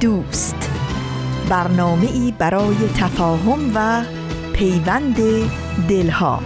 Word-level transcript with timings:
دوست. 0.00 0.70
برنامه 1.48 2.12
ای 2.12 2.34
برای 2.38 2.76
تفاهم 2.98 3.72
و 3.74 4.02
پیوند 4.52 5.16
دلها. 5.88 6.42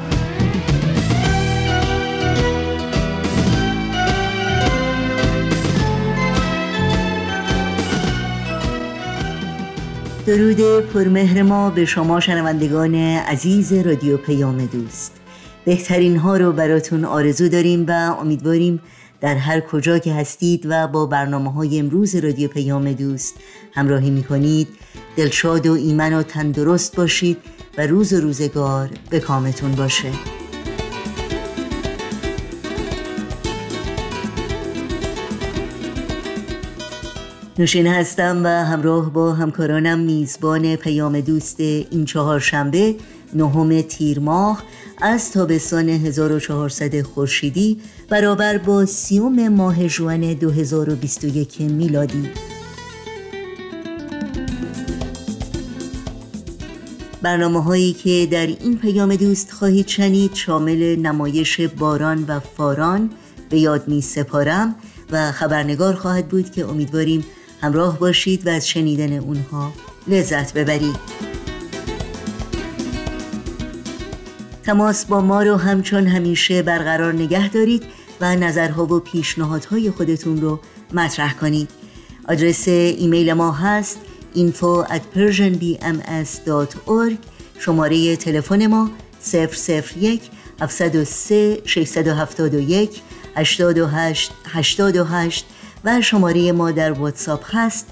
درود 10.27 10.61
پرمهر 10.81 11.43
ما 11.43 11.71
به 11.71 11.85
شما 11.85 12.21
شنوندگان 12.21 12.95
عزیز 12.95 13.73
رادیو 13.73 14.17
پیام 14.17 14.67
دوست. 14.67 15.21
بهترین 15.65 16.17
ها 16.17 16.37
رو 16.37 16.53
براتون 16.53 17.05
آرزو 17.05 17.49
داریم 17.49 17.87
و 17.89 18.17
امیدواریم 18.21 18.81
در 19.23 19.35
هر 19.35 19.61
کجا 19.61 19.99
که 19.99 20.13
هستید 20.13 20.67
و 20.69 20.89
با 20.89 21.07
برنامه 21.07 21.53
های 21.53 21.79
امروز 21.79 22.17
رادیو 22.17 22.49
پیام 22.49 22.93
دوست 22.93 23.35
همراهی 23.73 24.11
می 24.11 24.25
کنید 24.25 24.69
دلشاد 25.17 25.67
و 25.67 25.73
ایمن 25.73 26.13
و 26.15 26.23
تندرست 26.23 26.97
باشید 26.97 27.39
و 27.79 27.87
روز 27.87 28.13
و 28.13 28.21
روزگار 28.21 28.91
به 29.11 29.21
کامتون 29.21 29.73
باشه. 29.73 30.09
نوشین 37.59 37.87
هستم 37.87 38.45
و 38.45 38.49
همراه 38.49 39.13
با 39.13 39.33
همکارانم 39.33 39.99
میزبان 39.99 40.77
پیام 40.77 41.21
دوست 41.21 41.61
این 41.61 42.05
چهار 42.05 42.41
شنبه 42.41 42.95
نهم 43.35 43.83
تیر 43.83 44.21
ماه 44.21 44.63
از 45.01 45.33
تابستان 45.33 45.89
1400 45.89 47.03
خورشیدی 47.03 47.81
برابر 48.09 48.59
با 48.59 48.87
سیوم 48.87 49.49
ماه 49.49 49.89
جوان 49.89 50.35
2021 50.35 51.61
میلادی. 51.61 52.31
برنامه 57.23 57.63
هایی 57.63 57.93
که 57.93 58.29
در 58.31 58.47
این 58.47 58.79
پیام 58.79 59.17
دوست 59.17 59.53
خواهید 59.53 59.87
شنید 59.89 60.35
شامل 60.35 60.97
نمایش 60.97 61.61
باران 61.61 62.25
و 62.29 62.41
فاران 62.41 63.11
به 63.49 63.59
یاد 63.59 63.89
می 63.89 64.01
سپارم 64.01 64.77
و 65.11 65.33
خبرنگار 65.33 65.95
خواهد 65.95 66.29
بود 66.29 66.51
که 66.51 66.65
امیدواریم 66.65 67.25
همراه 67.61 67.99
باشید 67.99 68.47
و 68.47 68.51
از 68.51 68.69
شنیدن 68.69 69.13
اونها 69.19 69.73
لذت 70.09 70.55
ببرید. 70.55 71.32
تماس 74.63 75.05
با 75.05 75.21
ما 75.21 75.43
رو 75.43 75.57
همچون 75.57 76.07
همیشه 76.07 76.63
برقرار 76.63 77.13
نگه 77.13 77.49
دارید 77.49 77.83
و 78.21 78.37
نظرها 78.37 78.87
و 78.87 79.01
پیشنهادهای 79.01 79.91
خودتون 79.91 80.41
رو 80.41 80.61
مطرح 80.93 81.35
کنید. 81.35 81.71
آدرس 82.29 82.69
ایمیل 82.69 83.33
ما 83.33 83.53
هست 83.53 83.99
info 84.35 84.85
at 84.89 85.03
persianbms.org 85.17 87.17
شماره 87.59 88.17
تلفن 88.17 88.67
ما 88.67 88.91
001 89.33 90.31
703 90.61 91.63
671 91.65 93.03
828 93.37 94.33
828 94.47 95.47
و 95.85 96.01
شماره 96.01 96.53
ما 96.53 96.71
در 96.71 96.93
واتساپ 96.93 97.57
هست 97.57 97.87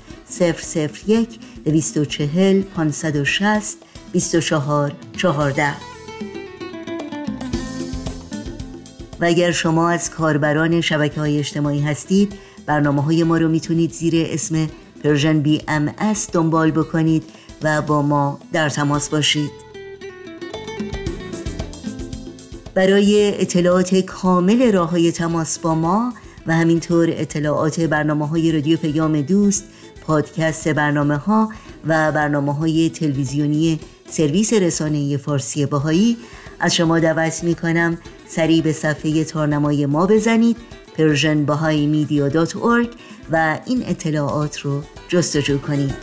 001 1.07 1.41
240 1.65 2.63
560 2.63 3.79
24 4.13 4.93
14 5.17 5.90
و 9.21 9.25
اگر 9.25 9.51
شما 9.51 9.91
از 9.91 10.11
کاربران 10.11 10.81
شبکه 10.81 11.21
های 11.21 11.39
اجتماعی 11.39 11.81
هستید 11.81 12.33
برنامه 12.67 13.03
های 13.03 13.25
ما 13.25 13.37
رو 13.37 13.49
می‌تونید 13.49 13.93
زیر 13.93 14.15
اسم 14.17 14.69
Persian 15.05 15.41
BMS 15.41 16.31
دنبال 16.33 16.71
بکنید 16.71 17.25
و 17.63 17.83
با 17.83 18.03
ما 18.03 18.39
در 18.53 18.69
تماس 18.69 19.09
باشید. 19.09 19.51
برای 22.75 23.41
اطلاعات 23.41 23.95
کامل 23.95 24.73
راه 24.73 24.91
های 24.91 25.13
تماس 25.13 25.59
با 25.59 25.75
ما 25.75 26.13
و 26.47 26.55
همینطور 26.55 27.09
اطلاعات 27.11 27.81
برنامه 27.81 28.29
های 28.29 28.53
رادیو 28.53 28.77
پیام 28.77 29.21
دوست 29.21 29.65
پادکست 30.07 30.69
برنامه 30.69 31.17
ها 31.17 31.49
و 31.87 32.13
برنامه 32.13 32.55
های 32.55 32.91
تلویزیونی 32.91 33.81
سرویس 34.11 34.53
رسانه 34.53 35.17
فارسی 35.17 35.67
باهایی 35.67 36.17
از 36.61 36.75
شما 36.75 36.99
دعوت 36.99 37.45
می 37.45 37.55
کنم 37.55 37.99
سریع 38.29 38.63
به 38.63 38.73
صفحه 38.73 39.25
تارنمای 39.25 39.87
ما 39.87 40.07
بزنید 40.07 40.57
persianbahaimedia.org 40.97 42.89
و 43.33 43.59
این 43.67 43.83
اطلاعات 43.87 44.61
رو 44.61 44.83
جستجو 45.09 45.59
کنید. 45.59 45.95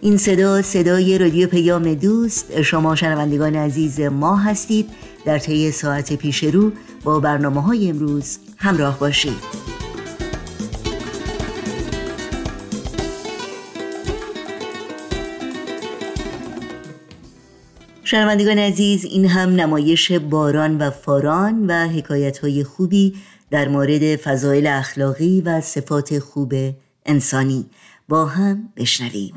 این 0.00 0.16
صدا 0.16 0.62
صدای 0.62 1.18
رادیو 1.18 1.48
پیام 1.48 1.94
دوست. 1.94 2.62
شما 2.62 2.96
شنوندگان 2.96 3.56
عزیز 3.56 4.00
ما 4.00 4.36
هستید. 4.36 4.90
در 5.24 5.38
طی 5.38 5.70
ساعت 5.70 6.12
پیش 6.12 6.44
رو 6.44 6.72
با 7.04 7.20
برنامه 7.20 7.62
های 7.62 7.88
امروز 7.88 8.38
همراه 8.56 8.98
باشید. 8.98 9.61
شنوندگان 18.12 18.58
عزیز 18.58 19.04
این 19.04 19.26
هم 19.26 19.48
نمایش 19.48 20.12
باران 20.12 20.78
و 20.78 20.90
فاران 20.90 21.66
و 21.66 21.88
حکایت 21.88 22.38
های 22.38 22.64
خوبی 22.64 23.14
در 23.50 23.68
مورد 23.68 24.16
فضایل 24.16 24.66
اخلاقی 24.66 25.40
و 25.40 25.60
صفات 25.60 26.18
خوب 26.18 26.54
انسانی. 27.06 27.66
با 28.08 28.24
هم 28.24 28.68
بشنویم. 28.76 29.34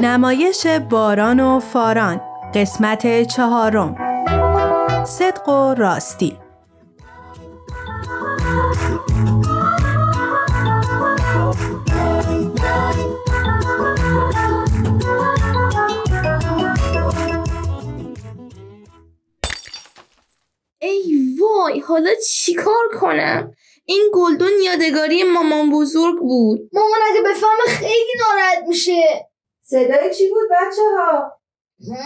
نمایش 0.00 0.66
باران 0.66 1.40
و 1.40 1.60
فاران 1.60 2.20
قسمت 2.54 3.22
چهارم. 3.22 3.96
صدق 5.06 5.48
و 5.48 5.74
راستی. 5.74 6.43
وای 21.44 21.80
حالا 21.80 22.10
چیکار 22.14 22.88
کنم؟ 23.00 23.54
این 23.84 24.10
گلدون 24.14 24.52
یادگاری 24.62 25.22
مامان 25.22 25.70
بزرگ 25.70 26.18
بود. 26.18 26.70
مامان 26.72 27.00
اگه 27.10 27.20
بفهمه 27.20 27.64
خیلی 27.66 28.12
ناراحت 28.20 28.64
میشه. 28.68 29.28
صدای 29.62 30.14
چی 30.14 30.30
بود 30.30 30.48
بچه 30.50 30.82
ها؟ 30.96 31.32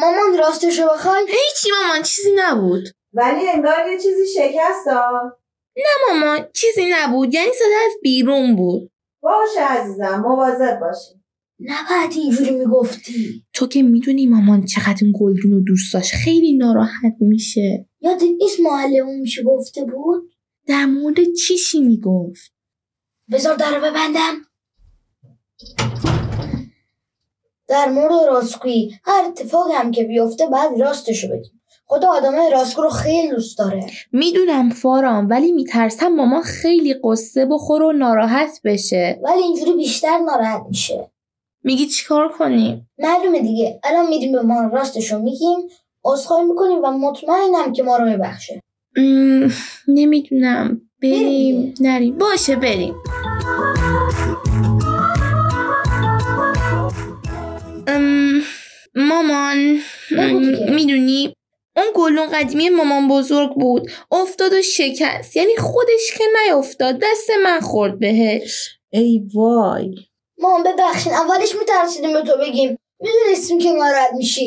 مامان 0.01 0.39
راستشو 0.39 0.87
بخوای. 0.87 1.23
هیچی 1.23 1.71
مامان 1.81 2.03
چیزی 2.03 2.35
نبود. 2.37 2.85
ولی 3.13 3.49
انگار 3.49 3.89
یه 3.91 3.99
چیزی 3.99 4.27
شکست 4.27 4.87
ها. 4.87 5.39
نه 5.77 5.85
مامان 6.09 6.49
چیزی 6.55 6.91
نبود. 6.91 7.35
یعنی 7.35 7.53
صدا 7.53 7.79
از 7.87 7.93
بیرون 8.03 8.57
بود. 8.57 8.91
باشه 9.23 9.61
عزیزم 9.61 10.21
مواظب 10.21 10.81
باشی 10.81 11.18
نباید 11.61 12.13
اینجوری 12.17 12.51
می‌گفتی. 12.51 13.45
تو 13.53 13.67
که 13.67 13.83
می‌دونی 13.83 14.27
مامان 14.27 14.65
چقدر 14.65 14.99
این 15.03 15.15
گلدون 15.21 15.51
رو 15.51 15.61
دوست 15.61 15.95
داشت. 15.95 16.15
خیلی 16.15 16.57
ناراحت 16.57 17.15
میشه. 17.21 17.89
یاد 18.01 18.23
نیست 18.39 18.61
معلمون 18.61 19.21
میشه 19.21 19.43
گفته 19.43 19.85
بود؟ 19.85 20.31
در 20.67 20.87
مورد 20.87 21.17
چیشی 21.47 21.81
می‌گفت؟ 21.81 22.53
بذار 23.33 23.57
در 23.57 23.79
ببندم. 23.79 24.35
در 27.69 27.89
مورد 27.89 28.13
راستگویی 28.29 28.95
هر 29.05 29.25
اتفاقی 29.29 29.73
هم 29.73 29.91
که 29.91 30.05
بیفته 30.05 30.47
بعد 30.47 30.81
راستشو 30.81 31.29
بگیم. 31.29 31.61
خدا 31.87 32.09
آدمای 32.09 32.51
راستگو 32.51 32.83
رو 32.83 32.89
خیلی 32.89 33.31
دوست 33.31 33.59
داره. 33.59 33.87
می‌دونم 34.13 34.71
فارام 34.71 35.29
ولی 35.29 35.53
میترسم 35.53 36.09
مامان 36.09 36.43
خیلی 36.43 36.95
قصه 37.05 37.47
بخوره 37.47 37.87
و 37.87 37.93
ناراحت 37.93 38.61
بشه. 38.65 39.21
ولی 39.25 39.43
اینجوری 39.43 39.73
بیشتر 39.73 40.19
ناراحت 40.19 40.63
میشه. 40.69 41.11
میگی 41.65 41.87
چیکار 41.87 42.29
کنیم 42.29 42.91
معلومه 42.99 43.41
دیگه. 43.41 43.81
الان 43.85 44.09
میریم 44.09 44.33
به 44.33 44.43
ما 44.43 44.71
راستشو 44.73 45.19
میگیم 45.19 45.59
عذرخواهی 46.05 46.45
می‌کنیم 46.45 46.79
و 46.85 46.91
مطمئنم 46.91 47.73
که 47.73 47.83
ما 47.83 47.97
رو 47.97 48.09
میبخشه. 48.09 48.63
م، 48.97 49.49
نمی‌دونم. 49.89 50.81
بریم. 51.03 51.75
نریم. 51.81 52.19
باشه 52.19 52.57
بریم. 52.57 52.95
ام، 57.87 58.41
مامان. 58.95 59.79
می‌دونی؟ 60.71 61.35
اون 61.77 61.87
گلون 61.95 62.29
قدیمی 62.29 62.69
مامان 62.69 63.09
بزرگ 63.09 63.55
بود. 63.55 63.91
افتاد 64.11 64.53
و 64.53 64.63
شکست. 64.63 65.37
یعنی 65.37 65.57
خودش 65.57 66.19
که 66.19 66.25
نیافتاد 66.45 66.99
دست 67.03 67.31
من 67.45 67.61
خورد 67.61 67.99
بهش. 67.99 68.79
ای 68.91 69.23
وای. 69.35 69.95
ما 70.39 70.63
ببخشین 70.63 71.13
اولش 71.13 71.55
میترسیدیم 71.61 72.13
به 72.13 72.23
تو 72.23 72.39
بگیم. 72.41 72.79
می‌دونستیم 73.01 73.59
که 73.59 73.73
ناراحت 73.73 74.13
میشی. 74.17 74.47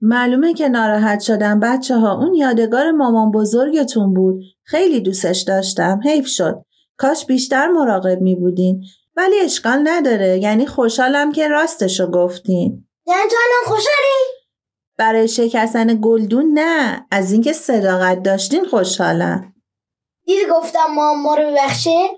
معلومه 0.00 0.54
که 0.54 0.68
ناراحت 0.68 1.20
شدم 1.20 1.60
بچه 1.60 1.96
ها 1.96 2.12
اون 2.12 2.34
یادگار 2.34 2.90
مامان 2.90 3.30
بزرگتون 3.30 4.14
بود. 4.14 4.42
خیلی 4.64 5.00
دوستش 5.00 5.40
داشتم. 5.40 6.00
حیف 6.04 6.26
شد. 6.26 6.64
کاش 6.96 7.26
بیشتر 7.26 7.66
مراقب 7.66 8.20
می 8.20 8.36
بودین 8.36 8.84
ولی 9.16 9.40
اشکال 9.40 9.88
نداره. 9.88 10.38
یعنی 10.38 10.66
خوشحالم 10.66 11.32
که 11.32 11.48
راستشو 11.48 12.10
گفتین. 12.10 12.86
یعنی 13.06 13.22
تو 13.30 13.36
الان 13.36 13.76
خوشحالی؟ 13.76 14.40
برای 14.98 15.28
شکستن 15.28 16.00
گلدون 16.00 16.50
نه. 16.54 17.06
از 17.10 17.32
اینکه 17.32 17.52
صداقت 17.52 18.22
داشتین 18.22 18.64
خوشحالم. 18.64 19.54
دیدی 20.26 20.46
گفتم 20.52 20.86
ما 20.94 21.14
ما 21.14 21.34
رو 21.34 21.50
ببخشه 21.50 22.10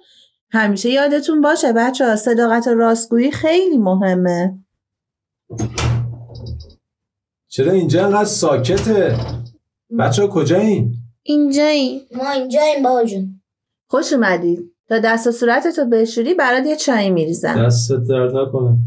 همیشه 0.52 0.90
یادتون 0.90 1.40
باشه 1.40 1.72
بچه 1.72 2.06
ها 2.06 2.16
صداقت 2.16 2.66
و 2.66 2.74
راستگویی 2.74 3.30
خیلی 3.30 3.78
مهمه. 3.78 4.58
چرا 7.48 7.72
اینجا 7.72 8.06
انقدر 8.06 8.24
ساکته؟ 8.24 9.16
بچه 9.98 10.22
ها 10.22 10.28
کجایین 10.28 10.94
اینجایی. 11.22 12.00
ما 12.16 12.30
اینجاییم 12.30 12.82
بابا 12.82 13.04
جون. 13.04 13.40
خوش 13.86 14.12
اومدید 14.12 14.72
تا 14.88 14.98
دست 14.98 15.26
و 15.26 15.30
صورتتو 15.30 15.84
بشوری 15.84 16.34
برات 16.34 16.66
یه 16.66 16.76
چای 16.76 17.10
میریزم. 17.10 17.66
دستت 17.66 18.04
درد 18.08 18.36
نکنه. 18.36 18.78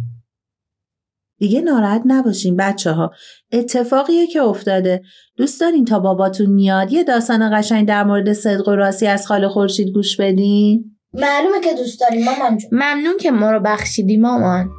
دیگه 1.38 1.62
ناراحت 1.62 2.02
نباشین 2.06 2.56
بچه 2.56 2.92
ها 2.92 3.12
اتفاقیه 3.52 4.28
که 4.28 4.42
افتاده. 4.42 5.02
دوست 5.38 5.62
دارین 5.62 5.86
تا 5.86 6.00
باباتون 6.00 6.50
میاد 6.50 6.92
یه 6.94 7.04
داستان 7.04 7.60
قشنگ 7.60 7.88
در 7.88 8.04
مورد 8.04 8.34
صدق 8.34 8.68
و 8.68 8.72
راستی 8.72 9.08
از 9.08 9.28
خاله 9.28 9.48
خورشید 9.48 9.94
گوش 9.94 10.20
بدین؟ 10.20 10.95
معلومه 11.18 11.60
که 11.60 11.74
دوست 11.74 12.00
داریم 12.00 12.26
مامان 12.26 12.58
جون. 12.58 12.70
ممنون 12.72 13.18
که 13.18 13.32
ما 13.32 13.52
رو 13.52 13.60
بخشیدی 13.60 14.18
مامان. 14.18 14.70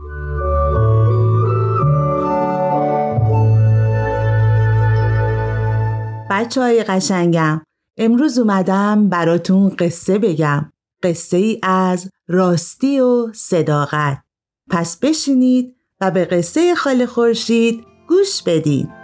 بچه 6.31 6.61
های 6.61 6.83
قشنگم 6.83 7.62
امروز 7.97 8.38
اومدم 8.38 9.09
براتون 9.09 9.69
قصه 9.69 10.19
بگم. 10.19 10.73
قصه 11.03 11.37
ای 11.37 11.61
از 11.62 12.11
راستی 12.29 13.00
و 13.00 13.32
صداقت. 13.32 14.19
پس 14.71 14.99
بشینید 14.99 15.77
و 16.00 16.11
به 16.11 16.25
قصه 16.25 16.75
خاله 16.75 17.06
خورشید 17.06 17.85
گوش 18.09 18.43
بدید 18.43 18.95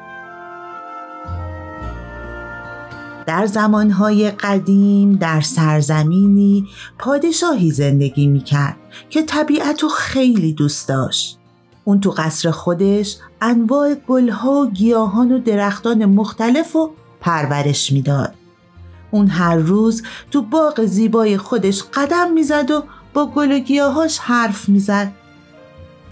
در 3.26 3.46
زمانهای 3.46 4.30
قدیم 4.30 5.12
در 5.12 5.40
سرزمینی 5.40 6.68
پادشاهی 6.98 7.70
زندگی 7.70 8.26
می‌کرد 8.26 8.76
که 9.10 9.22
طبیعت 9.22 9.82
رو 9.82 9.88
خیلی 9.88 10.52
دوست 10.52 10.88
داشت. 10.88 11.38
اون 11.84 12.00
تو 12.00 12.10
قصر 12.10 12.50
خودش 12.50 13.16
انواع 13.40 13.94
گلها 13.94 14.52
و 14.52 14.70
گیاهان 14.70 15.32
و 15.32 15.38
درختان 15.38 16.04
مختلف 16.04 16.72
رو 16.72 16.90
پرورش 17.20 17.92
می‌داد. 17.92 18.34
اون 19.10 19.26
هر 19.26 19.56
روز 19.56 20.02
تو 20.30 20.42
باغ 20.42 20.84
زیبای 20.84 21.38
خودش 21.38 21.82
قدم 21.82 22.32
می‌زد 22.32 22.70
و 22.70 22.84
با 23.14 23.26
گل 23.26 23.52
و 23.52 23.58
گیاهاش 23.58 24.18
حرف 24.18 24.68
می‌زد. 24.68 25.12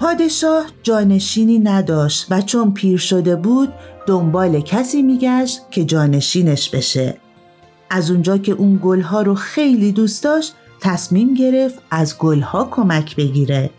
پادشاه 0.01 0.67
جانشینی 0.83 1.59
نداشت 1.59 2.27
و 2.31 2.41
چون 2.43 2.75
پیر 2.75 2.99
شده 2.99 3.37
بود 3.37 3.73
دنبال 4.07 4.61
کسی 4.61 5.03
میگشت 5.03 5.61
که 5.71 5.85
جانشینش 5.85 6.71
بشه. 6.71 7.17
از 7.91 8.11
اونجا 8.11 8.39
که 8.39 8.53
اون 8.53 8.81
گلها 8.83 9.23
رو 9.23 9.35
خیلی 9.35 9.93
دوست 9.93 10.25
داشت 10.25 10.55
تصمیم 10.81 11.35
گرفت 11.35 11.79
از 11.91 12.19
گلها 12.19 12.69
کمک 12.71 13.17
بگیره. 13.17 13.71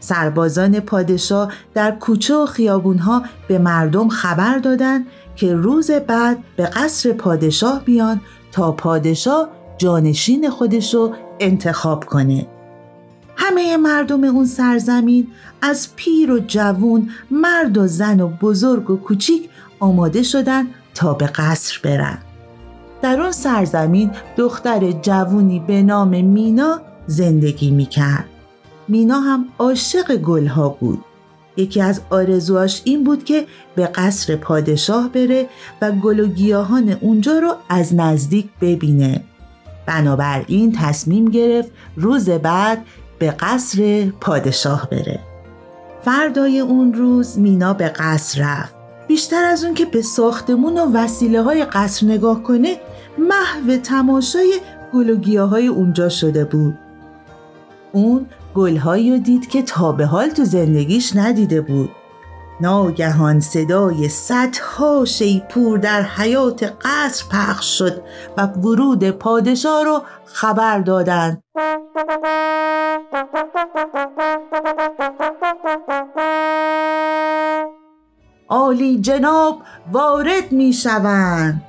سربازان 0.00 0.80
پادشاه 0.80 1.52
در 1.74 1.90
کوچه 1.90 2.34
و 2.34 2.46
خیابونها 2.46 3.22
به 3.48 3.58
مردم 3.58 4.08
خبر 4.08 4.58
دادن 4.58 5.04
که 5.36 5.54
روز 5.54 5.90
بعد 5.90 6.38
به 6.56 6.66
قصر 6.66 7.12
پادشاه 7.12 7.84
بیان 7.84 8.20
تا 8.52 8.72
پادشاه 8.72 9.48
جانشین 9.78 10.50
خودش 10.50 10.94
رو 10.94 11.14
انتخاب 11.40 12.04
کنه. 12.04 12.46
همه 13.40 13.76
مردم 13.76 14.24
اون 14.24 14.44
سرزمین 14.44 15.26
از 15.62 15.88
پیر 15.96 16.32
و 16.32 16.38
جوون، 16.38 17.10
مرد 17.30 17.78
و 17.78 17.86
زن 17.86 18.20
و 18.20 18.28
بزرگ 18.28 18.90
و 18.90 18.96
کوچیک 18.96 19.48
آماده 19.80 20.22
شدن 20.22 20.66
تا 20.94 21.14
به 21.14 21.26
قصر 21.26 21.80
برن. 21.84 22.18
در 23.02 23.20
اون 23.20 23.32
سرزمین 23.32 24.10
دختر 24.36 24.92
جوونی 24.92 25.60
به 25.66 25.82
نام 25.82 26.24
مینا 26.24 26.80
زندگی 27.06 27.70
می‌کرد. 27.70 28.24
مینا 28.88 29.20
هم 29.20 29.46
عاشق 29.58 30.16
گلها 30.16 30.68
بود. 30.68 31.04
یکی 31.56 31.80
از 31.80 32.00
آرزوهاش 32.10 32.82
این 32.84 33.04
بود 33.04 33.24
که 33.24 33.46
به 33.74 33.86
قصر 33.86 34.36
پادشاه 34.36 35.08
بره 35.08 35.46
و 35.82 35.92
گل 35.92 36.20
و 36.20 36.26
گیاهان 36.26 36.88
اونجا 37.00 37.38
رو 37.38 37.54
از 37.68 37.94
نزدیک 37.94 38.48
ببینه. 38.60 39.24
بنابراین 39.86 40.72
تصمیم 40.72 41.24
گرفت 41.24 41.70
روز 41.96 42.30
بعد 42.30 42.84
به 43.18 43.30
قصر 43.30 44.10
پادشاه 44.20 44.88
بره. 44.90 45.20
فردای 46.08 46.60
اون 46.60 46.94
روز 46.94 47.38
مینا 47.38 47.72
به 47.72 47.88
قصر 47.88 48.42
رفت. 48.42 48.74
بیشتر 49.08 49.44
از 49.44 49.64
اون 49.64 49.74
که 49.74 49.84
به 49.84 50.02
ساختمون 50.02 50.78
و 50.78 50.92
وسیله 50.92 51.42
های 51.42 51.64
قصر 51.64 52.06
نگاه 52.06 52.42
کنه 52.42 52.76
محو 53.18 53.76
تماشای 53.76 54.54
گل 54.94 55.10
و 55.10 55.16
گیاهای 55.16 55.66
اونجا 55.66 56.08
شده 56.08 56.44
بود. 56.44 56.78
اون 57.92 58.26
گلهایی 58.54 59.10
رو 59.10 59.18
دید 59.18 59.48
که 59.48 59.62
تا 59.62 59.92
به 59.92 60.06
حال 60.06 60.28
تو 60.28 60.44
زندگیش 60.44 61.16
ندیده 61.16 61.60
بود. 61.60 61.90
ناگهان 62.60 63.40
صدای 63.40 64.08
صدها 64.08 65.04
شیپور 65.04 65.78
در 65.78 66.02
حیات 66.02 66.76
قصر 66.82 67.24
پخش 67.32 67.78
شد 67.78 68.02
و 68.36 68.46
ورود 68.46 69.10
پادشاه 69.10 69.84
رو 69.84 70.02
خبر 70.24 70.78
دادند. 70.78 71.42
عالی 78.48 79.00
جناب 79.00 79.62
وارد 79.92 80.52
می 80.52 80.72
شوند. 80.72 81.62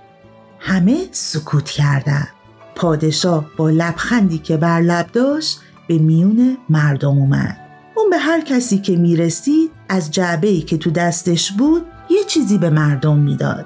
همه 0.60 1.08
سکوت 1.12 1.70
کردند. 1.70 2.30
پادشاه 2.76 3.46
با 3.58 3.70
لبخندی 3.70 4.38
که 4.38 4.58
بر 4.58 4.82
لب 4.82 5.12
داشت 5.12 5.60
به 5.88 5.98
میون 5.98 6.58
مردم 6.70 7.18
اومد. 7.18 7.58
اون 7.96 8.10
به 8.10 8.18
هر 8.18 8.42
کسی 8.42 8.78
که 8.78 8.96
می 8.96 9.16
رسید 9.16 9.79
از 9.90 10.12
جعبه 10.12 10.62
که 10.62 10.78
تو 10.78 10.92
دستش 10.92 11.52
بود 11.52 11.86
یه 12.10 12.24
چیزی 12.28 12.58
به 12.58 12.70
مردم 12.70 13.18
می‌داد. 13.18 13.66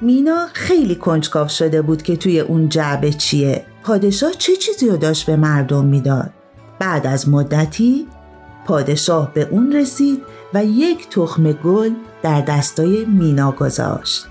مینا 0.00 0.46
خیلی 0.52 0.94
کنجکاو 0.94 1.48
شده 1.48 1.82
بود 1.82 2.02
که 2.02 2.16
توی 2.16 2.40
اون 2.40 2.68
جعبه 2.68 3.12
چیه. 3.12 3.64
پادشاه 3.82 4.32
چه 4.32 4.56
چیزی 4.56 4.88
رو 4.88 4.96
داشت 4.96 5.26
به 5.26 5.36
مردم 5.36 5.84
می‌داد. 5.84 6.30
بعد 6.78 7.06
از 7.06 7.28
مدتی 7.28 8.06
پادشاه 8.66 9.34
به 9.34 9.48
اون 9.50 9.72
رسید 9.72 10.22
و 10.54 10.64
یک 10.64 11.08
تخم 11.08 11.52
گل 11.52 11.90
در 12.22 12.40
دستای 12.40 13.04
مینا 13.04 13.52
گذاشت. 13.52 14.26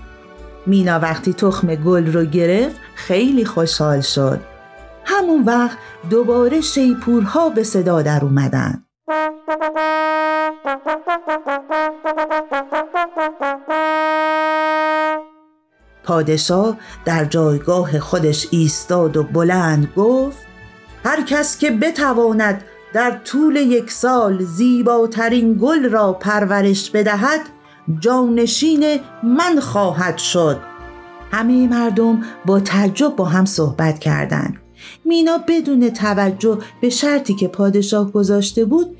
مینا 0.66 0.98
وقتی 0.98 1.32
تخم 1.32 1.74
گل 1.74 2.12
رو 2.12 2.24
گرفت 2.24 2.76
خیلی 2.94 3.44
خوشحال 3.44 4.00
شد. 4.00 4.40
همون 5.04 5.44
وقت 5.44 5.78
دوباره 6.10 6.60
شیپورها 6.60 7.48
به 7.48 7.62
صدا 7.62 8.02
در 8.02 8.24
اومدن. 8.24 8.84
پادشاه 16.04 16.76
در 17.04 17.24
جایگاه 17.24 17.98
خودش 17.98 18.46
ایستاد 18.50 19.16
و 19.16 19.22
بلند 19.22 19.92
گفت 19.96 20.38
هر 21.04 21.22
کس 21.22 21.58
که 21.58 21.70
بتواند 21.70 22.64
در 22.92 23.20
طول 23.24 23.56
یک 23.56 23.90
سال 23.90 24.44
زیباترین 24.44 25.58
گل 25.60 25.90
را 25.90 26.12
پرورش 26.12 26.90
بدهد 26.90 27.40
جانشین 28.00 29.00
من 29.22 29.60
خواهد 29.60 30.18
شد 30.18 30.60
همه 31.32 31.68
مردم 31.68 32.22
با 32.46 32.60
تعجب 32.60 33.16
با 33.16 33.24
هم 33.24 33.44
صحبت 33.44 33.98
کردند. 33.98 34.69
مینا 35.04 35.38
بدون 35.48 35.90
توجه 35.90 36.58
به 36.80 36.90
شرطی 36.90 37.34
که 37.34 37.48
پادشاه 37.48 38.12
گذاشته 38.12 38.64
بود 38.64 38.96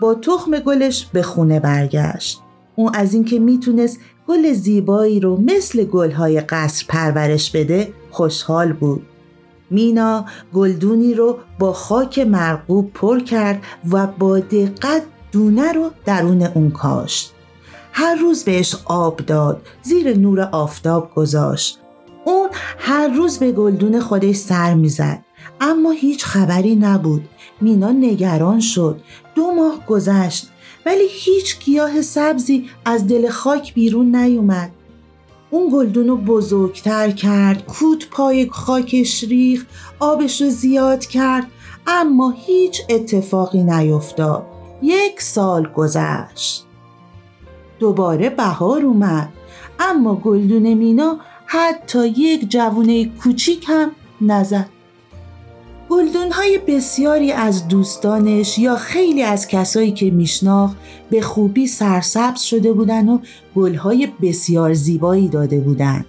با 0.00 0.14
تخم 0.14 0.58
گلش 0.58 1.06
به 1.12 1.22
خونه 1.22 1.60
برگشت. 1.60 2.40
اون 2.76 2.90
از 2.94 3.14
اینکه 3.14 3.38
می‌تونست 3.38 3.98
گل 4.28 4.52
زیبایی 4.52 5.20
رو 5.20 5.40
مثل 5.40 5.84
گلهای 5.84 6.40
قصر 6.40 6.84
پرورش 6.88 7.50
بده 7.50 7.92
خوشحال 8.10 8.72
بود. 8.72 9.02
مینا 9.70 10.24
گلدونی 10.54 11.14
رو 11.14 11.38
با 11.58 11.72
خاک 11.72 12.18
مرغوب 12.18 12.92
پر 12.92 13.20
کرد 13.20 13.62
و 13.90 14.06
با 14.06 14.38
دقت 14.38 15.02
دونه 15.32 15.72
رو 15.72 15.90
درون 16.04 16.42
اون 16.42 16.70
کاشت. 16.70 17.32
هر 17.92 18.14
روز 18.14 18.44
بهش 18.44 18.76
آب 18.84 19.16
داد 19.16 19.66
زیر 19.82 20.18
نور 20.18 20.40
آفتاب 20.40 21.14
گذاشت 21.14 21.78
اون 22.26 22.48
هر 22.78 23.08
روز 23.08 23.38
به 23.38 23.52
گلدون 23.52 24.00
خودش 24.00 24.36
سر 24.36 24.74
می‌زد. 24.74 25.24
اما 25.60 25.90
هیچ 25.90 26.24
خبری 26.24 26.76
نبود. 26.76 27.28
مینا 27.60 27.92
نگران 27.92 28.60
شد. 28.60 29.00
دو 29.34 29.52
ماه 29.52 29.86
گذشت. 29.86 30.48
ولی 30.86 31.06
هیچ 31.10 31.58
گیاه 31.64 32.02
سبزی 32.02 32.70
از 32.84 33.06
دل 33.06 33.28
خاک 33.28 33.74
بیرون 33.74 34.16
نیومد. 34.16 34.70
اون 35.50 35.70
گلدون 35.72 36.08
رو 36.08 36.16
بزرگتر 36.16 37.10
کرد. 37.10 37.66
کود 37.66 38.04
پای 38.10 38.48
خاکش 38.50 39.24
ریخ 39.24 39.66
آبش 40.00 40.42
رو 40.42 40.50
زیاد 40.50 41.06
کرد. 41.06 41.46
اما 41.86 42.34
هیچ 42.36 42.82
اتفاقی 42.90 43.62
نیفتاد. 43.62 44.46
یک 44.82 45.22
سال 45.22 45.66
گذشت. 45.66 46.66
دوباره 47.78 48.30
بهار 48.30 48.82
اومد. 48.82 49.28
اما 49.80 50.14
گلدون 50.14 50.74
مینا 50.74 51.18
حتی 51.46 52.08
یک 52.08 52.50
جوونه 52.50 53.04
کوچیک 53.04 53.64
هم 53.68 53.90
نزد 54.20 54.68
گلدون 55.90 56.32
های 56.32 56.58
بسیاری 56.58 57.32
از 57.32 57.68
دوستانش 57.68 58.58
یا 58.58 58.76
خیلی 58.76 59.22
از 59.22 59.48
کسایی 59.48 59.92
که 59.92 60.10
میشناخت 60.10 60.76
به 61.10 61.20
خوبی 61.20 61.66
سرسبز 61.66 62.40
شده 62.40 62.72
بودن 62.72 63.08
و 63.08 63.18
گلهای 63.56 64.08
بسیار 64.22 64.74
زیبایی 64.74 65.28
داده 65.28 65.60
بودند. 65.60 66.06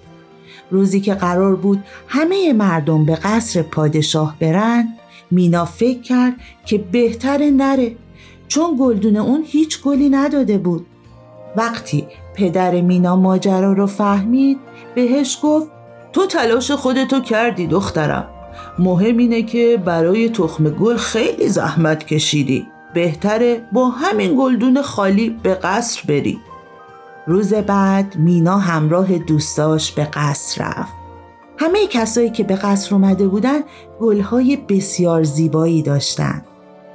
روزی 0.71 1.01
که 1.01 1.13
قرار 1.13 1.55
بود 1.55 1.83
همه 2.07 2.53
مردم 2.53 3.05
به 3.05 3.15
قصر 3.15 3.61
پادشاه 3.61 4.35
برن 4.39 4.87
مینا 5.31 5.65
فکر 5.65 6.01
کرد 6.01 6.33
که 6.65 6.77
بهتره 6.77 7.51
نره 7.51 7.95
چون 8.47 8.77
گلدون 8.79 9.17
اون 9.17 9.43
هیچ 9.45 9.81
گلی 9.81 10.09
نداده 10.09 10.57
بود 10.57 10.85
وقتی 11.57 12.07
پدر 12.33 12.81
مینا 12.81 13.15
ماجرا 13.15 13.73
رو 13.73 13.87
فهمید 13.87 14.57
بهش 14.95 15.39
گفت 15.43 15.67
تو 16.13 16.25
تلاش 16.25 16.71
خودتو 16.71 17.19
کردی 17.19 17.67
دخترم. 17.67 18.27
مهم 18.79 19.17
اینه 19.17 19.43
که 19.43 19.81
برای 19.85 20.29
تخم 20.29 20.69
گل 20.69 20.97
خیلی 20.97 21.49
زحمت 21.49 22.07
کشیدی. 22.07 22.67
بهتره 22.93 23.61
با 23.71 23.89
همین 23.89 24.35
گلدون 24.39 24.81
خالی 24.81 25.29
به 25.43 25.53
قصر 25.53 26.01
بری. 26.07 26.39
روز 27.27 27.53
بعد 27.53 28.15
مینا 28.15 28.57
همراه 28.57 29.17
دوستاش 29.17 29.91
به 29.91 30.03
قصر 30.03 30.63
رفت. 30.63 30.93
همه 31.57 31.87
کسایی 31.87 32.29
که 32.29 32.43
به 32.43 32.55
قصر 32.55 32.95
اومده 32.95 33.27
بودن 33.27 33.59
گلهای 33.99 34.57
بسیار 34.57 35.23
زیبایی 35.23 35.81
داشتن. 35.81 36.41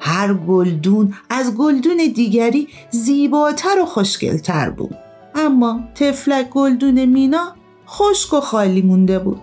هر 0.04 0.34
گلدون 0.34 1.14
از 1.30 1.54
گلدون 1.54 1.96
دیگری 2.14 2.68
زیباتر 2.90 3.78
و 3.82 3.86
خوشگلتر 3.86 4.70
بود 4.70 4.96
اما 5.34 5.80
تفلک 5.94 6.50
گلدون 6.50 7.04
مینا 7.04 7.54
خشک 7.88 8.32
و 8.32 8.40
خالی 8.40 8.82
مونده 8.82 9.18
بود 9.18 9.40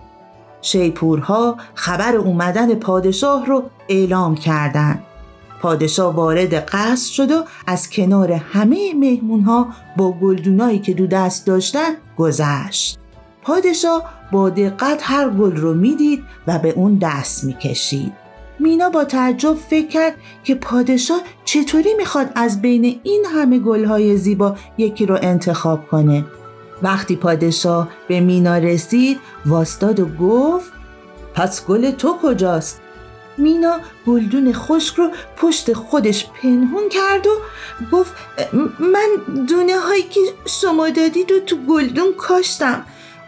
شیپورها 0.62 1.56
خبر 1.74 2.16
اومدن 2.16 2.74
پادشاه 2.74 3.46
رو 3.46 3.62
اعلام 3.88 4.34
کردند. 4.34 5.02
پادشاه 5.60 6.14
وارد 6.14 6.54
قصر 6.54 7.12
شد 7.12 7.30
و 7.30 7.44
از 7.66 7.90
کنار 7.90 8.32
همه 8.32 8.94
مهمونها 8.94 9.68
با 9.96 10.12
گلدونایی 10.12 10.78
که 10.78 10.94
دو 10.94 11.06
دست 11.06 11.46
داشتن 11.46 11.90
گذشت. 12.16 12.98
پادشاه 13.42 14.10
با 14.32 14.50
دقت 14.50 15.00
هر 15.02 15.30
گل 15.30 15.56
رو 15.56 15.74
می‌دید 15.74 16.22
و 16.46 16.58
به 16.58 16.70
اون 16.70 16.98
دست 17.02 17.44
می‌کشید. 17.44 18.12
مینا 18.60 18.90
با 18.90 19.04
تعجب 19.04 19.54
فکر 19.54 19.88
کرد 19.88 20.14
که 20.44 20.54
پادشاه 20.54 21.20
چطوری 21.44 21.94
می‌خواد 21.94 22.32
از 22.34 22.62
بین 22.62 23.00
این 23.02 23.26
همه 23.34 23.58
گلهای 23.58 24.16
زیبا 24.16 24.56
یکی 24.78 25.06
رو 25.06 25.18
انتخاب 25.22 25.88
کنه. 25.88 26.24
وقتی 26.82 27.16
پادشاه 27.16 27.88
به 28.08 28.20
مینا 28.20 28.58
رسید 28.58 29.18
واستاد 29.46 30.00
و 30.00 30.06
گفت 30.06 30.72
پس 31.34 31.66
گل 31.66 31.90
تو 31.90 32.16
کجاست؟ 32.22 32.80
مینا 33.38 33.76
گلدون 34.06 34.52
خشک 34.52 34.94
رو 34.94 35.10
پشت 35.36 35.72
خودش 35.72 36.26
پنهون 36.42 36.88
کرد 36.88 37.26
و 37.26 37.30
گفت 37.92 38.14
من 38.78 39.44
دونه 39.48 39.78
هایی 39.78 40.02
که 40.02 40.20
شما 40.46 40.90
دادید 40.90 41.30
رو 41.30 41.40
تو 41.40 41.56
گلدون 41.56 42.14
کاشتم. 42.18 42.84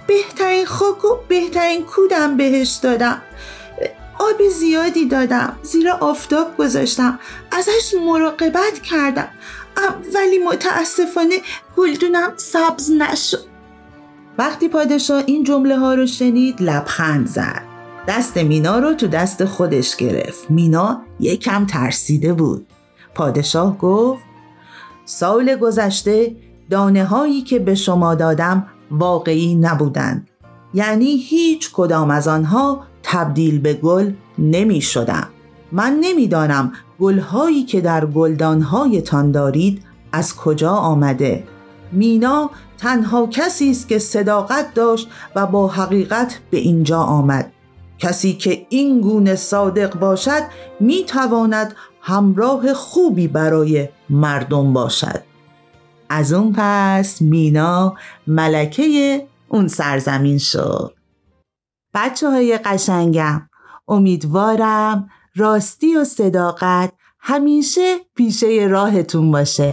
بهترین 0.07 0.67
خاک 0.67 1.05
و 1.05 1.09
بهترین 1.29 1.83
کودم 1.83 2.37
بهش 2.37 2.79
دادم. 2.83 3.23
آب 4.31 4.49
زیادی 4.49 5.09
دادم. 5.09 5.57
زیر 5.63 5.91
آفتاب 5.91 6.57
گذاشتم. 6.57 7.19
ازش 7.51 7.95
مراقبت 8.07 8.83
کردم. 8.83 9.29
ولی 10.15 10.39
متاسفانه 10.39 11.35
گلدونم 11.77 12.33
سبز 12.37 12.91
نشد. 12.91 13.45
وقتی 14.39 14.69
پادشاه 14.69 15.23
این 15.27 15.45
جمله 15.45 15.79
ها 15.79 15.95
رو 15.95 16.07
شنید 16.07 16.63
لبخند 16.63 17.27
زد. 17.27 17.63
دست 18.09 18.37
مینا 18.37 18.79
رو 18.79 18.95
تو 18.95 19.07
دست 19.07 19.45
خودش 19.45 19.97
گرفت. 19.97 20.51
مینا 20.51 21.03
یکم 21.21 21.67
ترسیده 21.67 22.33
بود. 22.33 22.67
پادشاه 23.15 23.79
گفت 23.79 24.23
سال 25.05 25.57
گذشته 25.57 26.37
دانه 26.71 27.05
هایی 27.05 27.43
که 27.43 27.59
به 27.59 27.75
شما 27.75 28.15
دادم 28.15 28.67
واقعی 28.91 29.55
نبودند. 29.55 30.29
یعنی 30.75 31.17
هیچ 31.17 31.73
کدام 31.73 32.11
از 32.11 32.29
آنها 32.29 32.85
تبدیل 33.13 33.59
به 33.59 33.75
گل 33.75 34.13
نمی 34.39 34.81
شدم. 34.81 35.29
من 35.73 35.99
نمی‌دانم 36.01 36.73
گلهایی 37.01 37.65
که 37.65 37.81
در 37.81 38.07
گلدانهایتان 38.07 39.31
دارید 39.31 39.83
از 40.13 40.37
کجا 40.37 40.73
آمده. 40.73 41.45
مینا 41.93 42.51
تنها 42.79 43.27
کسی 43.27 43.71
است 43.71 43.89
که 43.89 43.99
صداقت 43.99 44.75
داشت 44.75 45.09
و 45.37 45.47
با 45.47 45.69
حقیقت 45.69 46.39
به 46.51 46.57
اینجا 46.59 47.01
آمد. 47.01 47.53
کسی 47.99 48.33
که 48.33 48.67
این 48.69 49.01
گونه 49.01 49.35
صادق 49.35 49.99
باشد 49.99 50.43
می 50.81 51.05
تواند 51.05 51.75
همراه 52.01 52.75
خوبی 52.75 53.29
برای 53.29 53.89
مردم 54.11 54.73
باشد. 54.73 55.23
از 56.09 56.33
اون 56.33 56.53
پس 56.57 57.23
مینا 57.23 57.95
ملکه 58.27 59.23
اون 59.49 59.69
سرزمین 59.69 60.39
شد. 60.39 61.02
بچه 61.95 62.31
های 62.31 62.59
قشنگم. 62.59 63.43
امیدوارم 63.89 65.09
راستی 65.37 65.97
و 65.97 66.05
صداقت 66.05 66.93
همیشه 67.21 67.97
پیشه 68.17 68.67
راهتون 68.71 69.31
باشه. 69.31 69.73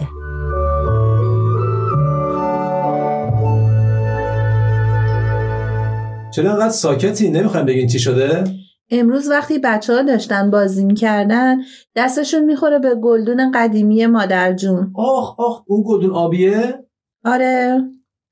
چرا 6.34 6.52
انقدر 6.52 6.68
ساکتی؟ 6.68 7.30
نمی‌خوایم 7.30 7.66
بگین 7.66 7.88
چی 7.88 7.98
شده؟ 7.98 8.44
امروز 8.90 9.30
وقتی 9.30 9.58
بچه 9.58 9.94
ها 9.94 10.02
داشتن 10.02 10.50
بازی 10.50 10.84
می‌کردن 10.84 11.56
دستشون 11.96 12.44
می‌خوره 12.44 12.78
به 12.78 12.94
گلدون 12.94 13.52
قدیمی 13.54 14.06
مادر 14.06 14.52
جون. 14.52 14.92
آخ 14.96 15.40
آخ 15.40 15.62
اون 15.66 15.84
گلدون 15.86 16.10
آبیه؟ 16.10 16.84
آره. 17.24 17.82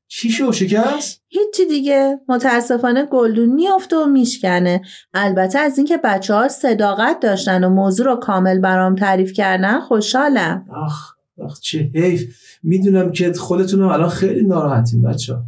چی 0.08 0.30
شو 0.30 0.52
شکست؟ 0.52 1.22
هیچی 1.28 1.66
دیگه. 1.68 2.20
متاسفانه 2.28 3.06
گلدون 3.06 3.48
میافته 3.48 3.96
و 3.96 4.06
میشکنه. 4.06 4.82
البته 5.14 5.58
از 5.58 5.78
اینکه 5.78 5.96
بچه 6.04 6.34
ها 6.34 6.48
صداقت 6.48 7.20
داشتن 7.20 7.64
و 7.64 7.68
موضوع 7.68 8.06
رو 8.06 8.16
کامل 8.16 8.58
برام 8.58 8.94
تعریف 8.94 9.32
کردن 9.32 9.80
خوشحالم. 9.80 10.66
آخ 10.84 11.14
آخ 11.44 11.60
چه 11.60 11.90
حیف. 11.94 12.36
می‌دونم 12.62 13.12
که 13.12 13.32
خودتون 13.32 13.82
الان 13.82 14.08
خیلی 14.08 14.46
ناراحتین 14.46 15.02
بچه 15.02 15.34
ها 15.34 15.42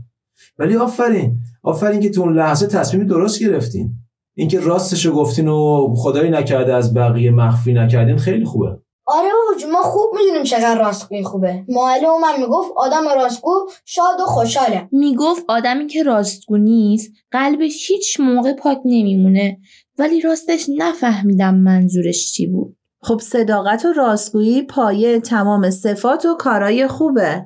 ولی 0.59 0.77
آفرین. 0.77 1.39
آفرین 1.63 2.01
که 2.01 2.11
تو 2.11 2.21
اون 2.21 2.37
لحظه 2.37 2.67
تصمیم 2.67 3.07
درست 3.07 3.41
گرفتین. 3.41 3.93
اینکه 4.35 4.61
راستشو 4.61 5.13
گفتین 5.13 5.49
و 5.49 5.95
خدایی 5.97 6.31
نکرده 6.31 6.75
از 6.75 6.95
بقیه 6.95 7.31
مخفی 7.31 7.73
نکردین 7.73 8.17
خیلی 8.17 8.45
خوبه. 8.45 8.79
آره 9.13 9.29
بابا 9.29 9.73
ما 9.73 9.83
خوب 9.83 10.11
می‌دونیم 10.19 10.43
چقدر 10.43 10.79
راستگویی 10.79 11.25
خوبه. 11.25 11.65
معلم 11.69 12.21
من 12.23 12.41
می‌گفت 12.41 12.71
آدم 12.77 13.05
راستگو 13.17 13.51
شاد 13.85 14.21
و 14.21 14.25
خوشحاله. 14.25 14.89
می‌گفت 14.93 15.45
آدمی 15.49 15.87
که 15.87 16.03
راستگو 16.03 16.57
نیست 16.57 17.13
قلبش 17.31 17.91
هیچ 17.91 18.21
موقع 18.21 18.53
پاک 18.53 18.79
نمیمونه. 18.85 19.59
ولی 19.99 20.21
راستش 20.21 20.67
نفهمیدم 20.79 21.55
منظورش 21.55 22.33
چی 22.33 22.47
بود. 22.47 22.77
خب 23.03 23.21
صداقت 23.21 23.85
و 23.85 23.93
راستگویی 23.93 24.63
پایه 24.63 25.21
تمام 25.21 25.71
صفات 25.71 26.25
و 26.25 26.35
کارای 26.35 26.87
خوبه. 26.87 27.45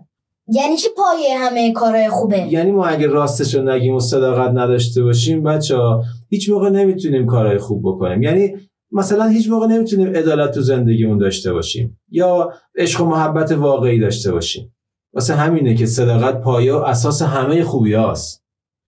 یعنی 0.48 0.76
چی 0.76 0.88
پایه 0.96 1.38
همه 1.38 1.72
کارهای 1.72 2.08
خوبه؟ 2.08 2.38
یعنی 2.52 2.70
ما 2.70 2.86
اگه 2.86 3.06
راستش 3.06 3.54
رو 3.54 3.62
نگیم 3.62 3.94
و 3.94 4.00
صداقت 4.00 4.50
نداشته 4.50 5.02
باشیم 5.02 5.42
بچه 5.42 5.76
ها 5.76 6.02
هیچ 6.28 6.50
موقع 6.50 6.70
نمی‌تونیم 6.70 7.26
کارهای 7.26 7.58
خوب 7.58 7.82
بکنیم. 7.84 8.22
یعنی 8.22 8.54
مثلا 8.92 9.24
هیچ 9.26 9.50
موقع 9.50 9.66
نمی‌تونیم 9.66 10.08
عدالت 10.08 10.54
تو 10.54 10.60
زندگیمون 10.60 11.18
داشته 11.18 11.52
باشیم 11.52 12.00
یا 12.10 12.52
عشق 12.76 13.00
و 13.00 13.04
محبت 13.04 13.52
واقعی 13.52 14.00
داشته 14.00 14.32
باشیم 14.32 14.76
واسه 15.14 15.34
همینه 15.34 15.74
که 15.74 15.86
صداقت 15.86 16.40
پایه 16.40 16.74
و 16.74 16.76
اساس 16.76 17.22
همه 17.22 17.64
خوبی 17.64 17.92
هاست. 17.94 18.43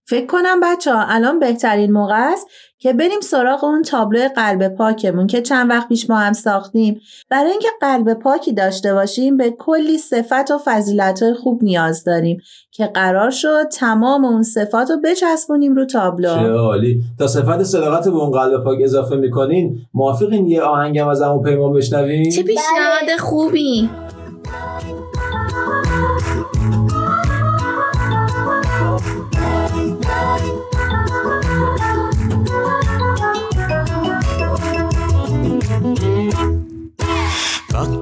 فکر 0.09 0.25
کنم 0.25 0.59
بچه 0.63 0.93
ها 0.93 1.05
الان 1.07 1.39
بهترین 1.39 1.91
موقع 1.91 2.31
است 2.31 2.47
که 2.79 2.93
بریم 2.93 3.21
سراغ 3.21 3.63
اون 3.63 3.81
تابلو 3.81 4.27
قلب 4.35 4.67
پاکمون 4.67 5.27
که 5.27 5.41
چند 5.41 5.69
وقت 5.69 5.87
پیش 5.87 6.09
ما 6.09 6.17
هم 6.17 6.33
ساختیم. 6.33 6.99
برای 7.29 7.51
اینکه 7.51 7.67
قلب 7.81 8.13
پاکی 8.13 8.53
داشته 8.53 8.93
باشیم 8.93 9.37
به 9.37 9.55
کلی 9.59 9.97
صفت 9.97 10.51
و 10.51 10.57
فضیلت 10.65 11.33
خوب 11.33 11.63
نیاز 11.63 12.03
داریم 12.03 12.37
که 12.71 12.85
قرار 12.85 13.29
شد 13.29 13.67
تمام 13.67 14.25
اون 14.25 14.43
صفات 14.43 14.91
رو 14.91 14.97
بچسبونیم 15.03 15.75
رو 15.75 15.85
تابلو. 15.85 16.35
چه 16.35 16.51
عالی. 16.51 17.01
تا 17.19 17.27
صفت 17.27 17.63
صداقت 17.63 18.07
به 18.07 18.15
اون 18.15 18.31
قلب 18.31 18.63
پاک 18.63 18.77
اضافه 18.81 19.15
می‌کنین 19.15 19.79
موافقین 19.93 20.47
یه 20.47 20.61
آهنگم 20.61 21.07
از 21.07 21.21
همون 21.21 21.43
پیمان 21.43 21.73
بشنویم؟ 21.73 22.29
چه 22.29 22.43
پیشنهاد 22.43 23.19
خوبی. 23.19 23.89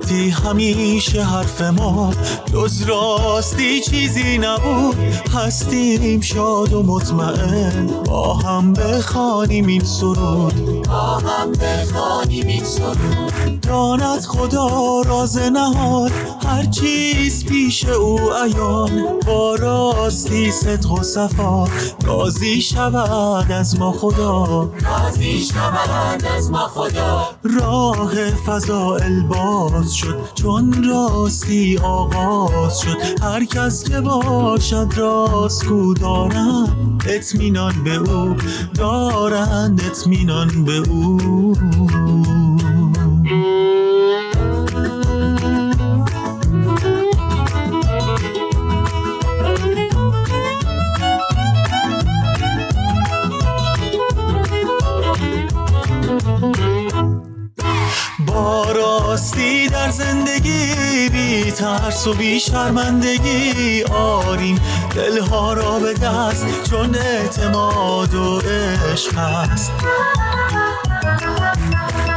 وقتی 0.05 0.29
همیشه 0.29 1.23
حرف 1.23 1.61
ما 1.61 2.13
جز 2.53 2.81
راستی 2.81 3.81
چیزی 3.81 4.37
نبود. 4.37 4.95
هستیم 5.33 6.21
شاد 6.21 6.73
و 6.73 6.83
مطمئن. 6.83 7.87
با 7.87 8.33
هم 8.33 8.73
بخوانیم 8.73 9.67
این 9.67 9.83
سرود. 9.83 10.87
با 10.87 11.17
هم 11.17 11.51
بخوانیم 11.51 12.47
این 12.47 12.63
سرود. 12.63 13.61
داند 13.61 14.21
خدا 14.21 15.01
راز 15.01 15.37
نهاد. 15.37 16.11
هر 16.55 16.65
چیز 16.65 17.45
پیش 17.45 17.85
او 17.85 18.19
عیان 18.33 19.19
با 19.27 19.55
راستی 19.55 20.51
صدق 20.51 20.91
و 20.91 21.03
صفا. 21.03 21.67
راضی 22.05 22.61
شود 22.61 23.51
از 23.51 23.79
ما 23.79 23.91
خدا. 23.91 24.69
راضی 24.81 25.39
شود 25.39 26.25
از 26.37 26.51
ما 26.51 26.67
خدا. 26.67 27.27
راه 27.43 28.15
فضائل 28.45 29.21
باز 29.21 29.93
شد 29.95 30.19
چون 30.35 30.89
راستی 30.89 31.77
آغاز 31.77 32.79
شد. 32.79 33.23
هر 33.23 33.45
کس 33.45 33.83
که 33.83 34.01
باشد 34.01 34.87
راستگو 34.97 35.93
دارند 35.93 37.03
اطمینان 37.07 37.83
به 37.83 37.95
او. 37.95 38.35
دارند 38.75 39.81
اطمینان 39.81 40.65
به 40.65 40.77
او. 40.89 41.55
زندگی 59.97 61.09
بی 61.09 61.51
ترس 61.51 62.07
و 62.07 62.13
بی 62.13 62.39
شرمندگی 62.39 63.83
آریم. 63.83 64.61
دلها 64.95 65.53
را 65.53 65.79
به 65.79 65.93
دست 65.93 66.45
چون 66.69 66.95
اعتماد 66.95 68.13
و 68.13 68.39
عشق 68.39 69.17
هست. 69.17 69.71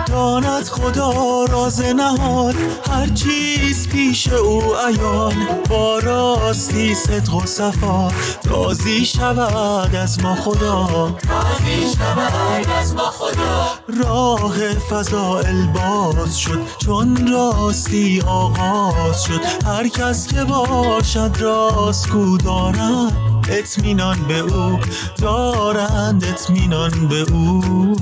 داند 0.09 0.65
خدا 0.65 1.45
راز 1.45 1.81
نهاد 1.81 2.55
هر 2.91 3.07
چیز 3.07 3.89
پیش 3.89 4.29
او 4.29 4.63
عیان. 4.87 5.35
با 5.69 5.99
راستی 5.99 6.95
صدق 6.95 7.35
و 7.35 7.47
صفا 7.47 8.09
راضی 8.45 9.05
شود 9.05 9.95
از 9.95 10.23
ما 10.23 10.35
خدا. 10.35 10.87
راضی 11.29 11.97
شود 11.97 12.67
از 12.81 12.95
ما 12.95 13.11
خدا. 13.11 13.67
راه 14.05 14.75
فضائل 14.91 15.67
باز 15.67 16.39
شد 16.39 16.61
چون 16.79 17.33
راستی 17.33 18.21
آغاز 18.27 19.23
شد. 19.23 19.41
هر 19.67 19.89
کس 19.89 20.27
که 20.27 20.45
باشد 20.45 21.37
راستگو 21.41 22.37
دارند 22.37 23.28
اطمینان 23.51 24.17
به 24.29 24.39
او 24.39 24.81
دارند 25.19 26.25
اطمینان 26.25 27.09
به 27.09 27.21
او. 27.33 27.97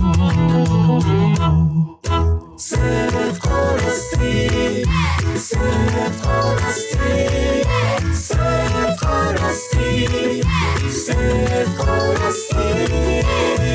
صدق 2.57 3.49
راستی 3.49 4.85
صدق 5.37 6.27
راستی 6.27 7.63
صدق 8.15 9.05
راستی 9.41 10.43
صدق 10.91 11.89
راستی 11.89 13.66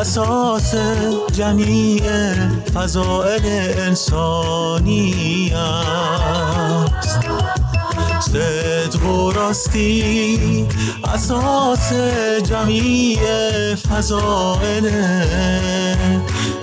اساس 0.00 0.74
جمیع 1.32 2.02
فضائل 2.74 3.40
انسانی 3.78 5.52
است 5.54 7.20
صدق 8.20 9.04
و 9.06 9.32
راستی 9.32 10.68
اساس 11.04 11.92
جمیع 12.44 13.18
فضائل 13.74 14.90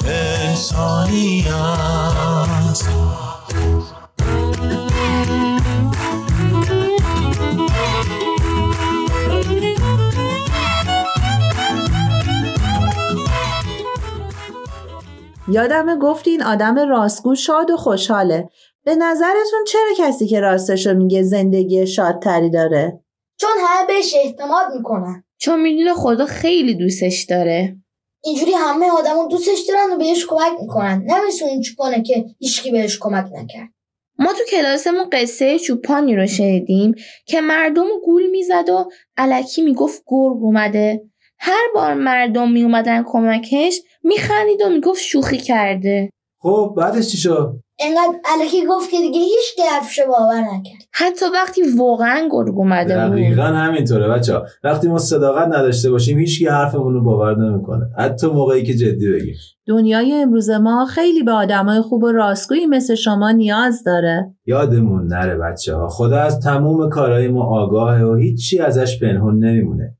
انسانی 0.05 1.45
است 1.47 2.89
یادمه 15.49 15.95
گفتین 15.95 16.43
آدم 16.43 16.79
راستگو 16.89 17.35
شاد 17.35 17.71
و 17.71 17.77
خوشحاله. 17.77 18.49
به 18.83 18.95
نظرتون 18.95 19.63
چرا 19.67 20.07
کسی 20.07 20.27
که 20.27 20.39
راستشو 20.39 20.93
میگه 20.93 21.23
زندگی 21.23 21.87
شادتری 21.87 22.49
داره؟ 22.49 22.99
چون 23.39 23.49
همه 23.59 23.87
بهش 23.87 24.15
اعتماد 24.15 24.73
می‌کنن. 24.77 25.23
چون 25.37 25.61
می‌دونه 25.61 25.93
خدا 25.93 26.25
خیلی 26.25 26.75
دوستش 26.75 27.25
داره. 27.29 27.77
اینجوری 28.23 28.51
همه 28.51 28.91
آدمو 28.91 29.27
دوستش 29.27 29.59
دارن 29.67 29.93
و 29.93 29.97
بهش 29.97 30.25
کمک 30.25 30.61
می‌کنن. 30.61 31.03
نمی‌تونه 31.05 31.61
چوپانه 31.61 32.03
که 32.03 32.25
هیچکی 32.39 32.71
بهش 32.71 32.97
کمک 32.99 33.25
نکرد. 33.33 33.69
ما 34.19 34.33
تو 34.33 34.43
کلاسمون 34.51 35.09
قصه 35.11 35.59
چوپانی 35.59 36.15
رو 36.15 36.27
شنیدیم 36.27 36.95
که 37.25 37.41
مردم 37.41 37.87
گول 38.05 38.27
می‌زد 38.27 38.69
و 38.69 38.89
علکی 39.17 39.61
می‌گفت 39.61 40.03
گرگ 40.07 40.37
اومده. 40.41 41.01
هر 41.39 41.67
بار 41.75 41.93
مردم 41.93 42.51
میومدن 42.51 43.03
کمکش 43.07 43.81
میخندید 44.03 44.61
و 44.65 44.69
می‌گفت 44.69 45.01
شوخی 45.01 45.37
کرده. 45.37 46.09
خب 46.41 46.73
بعدش 46.77 47.07
چی 47.07 47.17
شد؟ 47.17 47.59
انقدر 47.79 48.19
علکی 48.25 48.65
گفت 48.65 48.91
که 48.91 48.97
دیگه 48.97 49.19
هیچ 49.19 49.55
که 49.55 49.63
حرفشو 49.71 50.01
باور 50.07 50.41
نکرد. 50.41 50.87
حتی 50.93 51.25
وقتی 51.33 51.61
واقعا 51.77 52.29
گرگ 52.31 52.55
اومده 52.57 53.07
بود. 53.07 53.17
دقیقا 53.17 53.43
همینطوره 53.43 54.07
بچه 54.07 54.33
ها. 54.33 54.45
وقتی 54.63 54.87
ما 54.87 54.97
صداقت 54.97 55.47
نداشته 55.47 55.91
باشیم 55.91 56.19
هیچکی 56.19 56.47
حرفمون 56.47 56.93
رو 56.93 57.03
باور 57.03 57.37
نمی‌کنه. 57.37 57.85
حتی 57.97 58.27
موقعی 58.27 58.63
که 58.63 58.73
جدی 58.73 59.11
بگیم. 59.11 59.35
دنیای 59.67 60.13
امروز 60.13 60.49
ما 60.49 60.85
خیلی 60.85 61.23
به 61.23 61.31
آدمای 61.31 61.81
خوب 61.81 62.03
و 62.03 62.11
راستگویی 62.11 62.65
مثل 62.65 62.95
شما 62.95 63.31
نیاز 63.31 63.83
داره. 63.83 64.35
یادمون 64.45 65.07
نره 65.07 65.37
بچه 65.37 65.75
ها. 65.75 65.87
خدا 65.87 66.19
از 66.19 66.39
تموم 66.39 66.89
کارهای 66.89 67.27
ما 67.27 67.61
آگاهه 67.63 68.03
و 68.03 68.15
هیچی 68.15 68.59
ازش 68.59 68.99
پنهون 68.99 69.43
نمیمونه. 69.43 69.97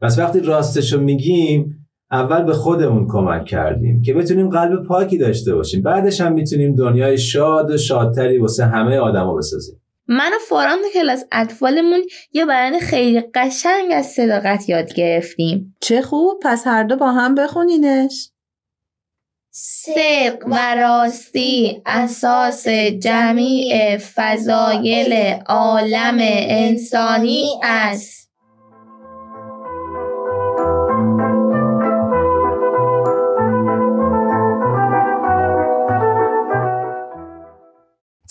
پس 0.00 0.18
وقتی 0.18 0.40
راستشو 0.40 1.00
میگیم 1.00 1.83
اول 2.10 2.42
به 2.42 2.52
خودمون 2.52 3.06
کمک 3.08 3.44
کردیم 3.44 4.02
که 4.02 4.14
بتونیم 4.14 4.50
قلب 4.50 4.86
پاکی 4.88 5.18
داشته 5.18 5.54
باشیم. 5.54 5.82
بعدش 5.82 6.20
هم 6.20 6.32
می‌تونیم 6.32 6.74
دنیای 6.74 7.18
شاد 7.18 7.70
و 7.70 7.76
شادتری 7.76 8.38
واسه 8.38 8.64
همه 8.64 8.98
آدما 8.98 9.34
بسازیم. 9.34 9.80
من 10.08 10.30
و 10.34 10.38
فاران 10.48 10.78
تو 10.78 10.98
کلاس 11.00 11.24
اطفالمون 11.32 12.02
یه 12.32 12.46
بیان 12.46 12.78
خیلی 12.78 13.20
قشنگ 13.34 13.92
از 13.94 14.06
صداقت 14.06 14.68
یاد 14.68 14.94
گرفتیم. 14.94 15.76
چه 15.80 16.02
خوب 16.02 16.40
پس 16.42 16.66
هر 16.66 16.84
دو 16.84 16.96
با 16.96 17.12
هم 17.12 17.34
بخونینش. 17.34 18.30
صدق 19.56 20.46
و 20.46 20.74
راستی 20.74 21.82
اساس 21.86 22.68
جمیع 23.02 23.98
فضایل 23.98 25.12
عالم 25.46 26.16
انسانی 26.48 27.44
است. 27.62 28.23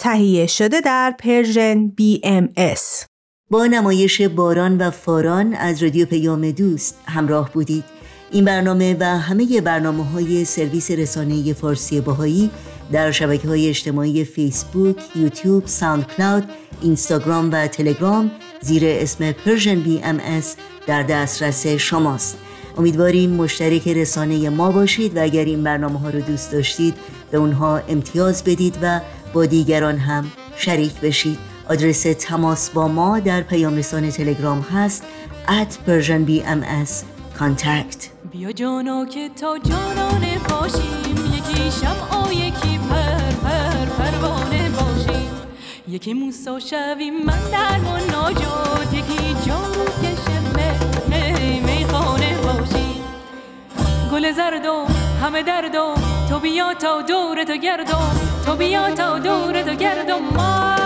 تهیه 0.04 0.48
شده 0.48 0.82
در 0.82 1.16
پرژن 1.20 1.92
BMS 2.02 3.06
با 3.50 3.66
نمایش 3.66 4.22
باران 4.22 4.78
و 4.78 4.92
فاران 4.92 5.54
از 5.54 5.84
رادیو 5.84 6.06
پیام 6.06 6.52
دوست 6.52 6.98
همراه 7.06 7.52
بودید. 7.54 7.84
این 8.32 8.46
برنامه 8.46 8.98
و 9.00 9.04
همه 9.04 9.62
برنامه 9.62 10.04
های 10.04 10.46
سرویس 10.46 10.92
رسانه 10.92 11.54
فارسی 11.54 12.02
باهایی 12.02 12.50
در 12.92 13.12
شبکه 13.12 13.48
های 13.48 13.70
اجتماعی 13.70 14.24
فیسبوک، 14.24 14.96
یوتیوب، 15.16 15.68
ساوند 15.68 16.08
کلاود، 16.08 16.50
اینستاگرام 16.82 17.50
و 17.52 17.68
تلگرام 17.68 18.32
زیر 18.62 18.84
اسم 18.86 19.32
Persian 19.32 19.80
BM 19.80 20.20
در 20.88 21.04
دسترس 21.04 21.68
شماست. 21.68 22.38
امیدواریم 22.78 23.30
مشترک 23.30 23.88
رسانه 23.88 24.50
ما 24.50 24.72
باشید 24.72 25.18
و 25.18 25.24
اگر 25.24 25.46
این 25.46 25.64
برنامه 25.64 26.00
ها 26.00 26.10
رو 26.10 26.22
دوست 26.22 26.52
داشتید 26.52 26.96
به 27.32 27.38
اونها 27.38 27.78
امتیاز 27.78 28.44
بدید 28.44 28.78
و 28.82 29.02
با 29.34 29.46
دیگران 29.46 29.98
هم 29.98 30.32
شریک 30.56 30.94
بشید. 30.94 31.40
آدرس 31.70 32.02
تماس 32.02 32.70
با 32.70 32.88
ما 32.88 33.20
در 33.20 33.42
پیام 33.42 33.76
رسانه 33.76 34.12
تلگرام 34.12 34.62
هست 34.62 35.04
at 35.48 35.72
Persian 35.88 36.30
BMS 36.30 36.92
contact. 37.40 38.08
بیا 38.32 38.52
جانا 38.52 39.06
که 39.06 39.30
تا 39.30 39.58
جانانه 39.58 40.38
باشیم. 40.50 41.34
یکی 41.34 41.72
شمع 41.72 42.34
یکی 42.34 42.78
پر 42.78 43.32
پر 43.44 43.86
پروانه 43.86 44.70
باشیم. 44.70 45.32
یکی 45.88 46.14
موسا 46.14 46.60
شویم 46.60 47.26
من 47.26 47.40
در 47.52 47.80
و 47.80 48.12
ناجات. 48.12 48.94
یکی 48.94 49.36
جارو 49.48 49.86
کشه 49.86 50.40
می 51.10 51.60
می 51.60 51.86
خانه 51.86 52.38
باشیم. 52.38 53.04
گل 54.12 54.32
زردو 54.32 54.86
همه 55.22 55.44
دردو 55.44 55.94
تو 56.30 56.40
بیا 56.40 56.74
تا 56.74 57.02
دور 57.02 57.44
تو 57.44 57.58
گردو 57.58 58.33
تو 58.46 58.56
بیا 58.56 58.90
تا 58.96 59.20
دور 59.20 59.62
تو 59.62 59.74
گردو 59.76 60.20
ما 60.20 60.83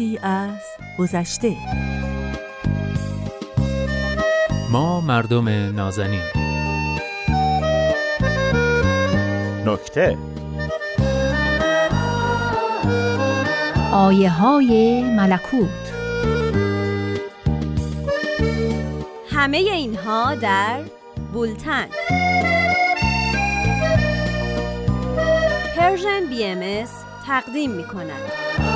یادی 0.00 0.18
از 0.22 0.60
گذشته. 0.98 1.56
ما 4.70 5.00
مردم 5.00 5.48
نازنین. 5.48 6.20
نکته. 9.66 10.18
آیه 13.92 14.30
های 14.30 15.02
ملکوت. 15.02 15.68
همه 19.30 19.58
اینها 19.58 20.34
در 20.34 20.80
بولتن. 21.32 21.86
Persian 25.76 26.26
BM 26.30 26.86
تقدیم 27.26 27.70
می 27.70 27.84
کند 27.84 28.75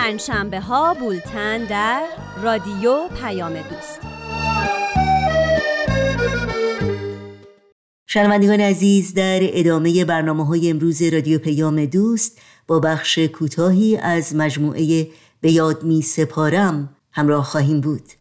پنجشنبه 0.00 0.60
ها 0.60 0.94
بولتن 0.94 1.64
در 1.64 2.02
رادیو 2.42 3.08
پیام 3.08 3.52
دوست. 3.52 4.00
شنوندگان 8.06 8.60
عزیز 8.60 9.14
در 9.14 9.38
ادامه 9.42 10.04
برنامه 10.04 10.46
های 10.46 10.70
امروز 10.70 11.02
رادیو 11.02 11.38
پیام 11.38 11.84
دوست 11.84 12.40
با 12.66 12.78
بخش 12.78 13.18
کوتاهی 13.18 13.96
از 13.96 14.34
مجموعه 14.34 15.08
به 15.40 15.52
یاد 15.52 15.82
می 15.82 16.02
سپارم. 16.02 16.96
همراه 17.12 17.44
خواهیم 17.44 17.80
بود. 17.80 18.19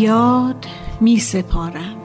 یاد 0.00 0.66
می 1.00 1.18
سپارم 1.18 1.96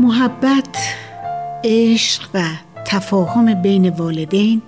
محبت 0.00 0.78
عشق 1.64 2.28
و 2.34 2.42
تفاهم 2.86 3.62
بین 3.62 3.88
والدین 3.88 4.62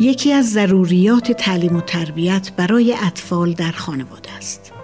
یکی 0.00 0.32
از 0.32 0.50
ضروریات 0.50 1.32
تعلیم 1.32 1.76
و 1.76 1.80
تربیت 1.80 2.52
برای 2.56 2.96
اطفال 3.06 3.52
در 3.52 3.72
خانواده 3.72 4.32
است. 4.38 4.77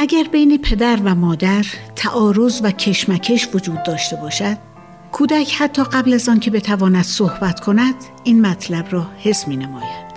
اگر 0.00 0.24
بین 0.32 0.58
پدر 0.58 0.98
و 1.04 1.14
مادر 1.14 1.66
تعارض 1.96 2.60
و 2.64 2.70
کشمکش 2.70 3.48
وجود 3.54 3.82
داشته 3.82 4.16
باشد، 4.16 4.56
کودک 5.12 5.54
حتی 5.58 5.84
قبل 5.84 6.14
از 6.14 6.28
آن 6.28 6.40
که 6.40 6.50
بتواند 6.50 7.04
صحبت 7.04 7.60
کند، 7.60 7.94
این 8.24 8.40
مطلب 8.40 8.86
را 8.90 9.06
حس 9.18 9.48
می 9.48 9.56
نماید 9.56 10.08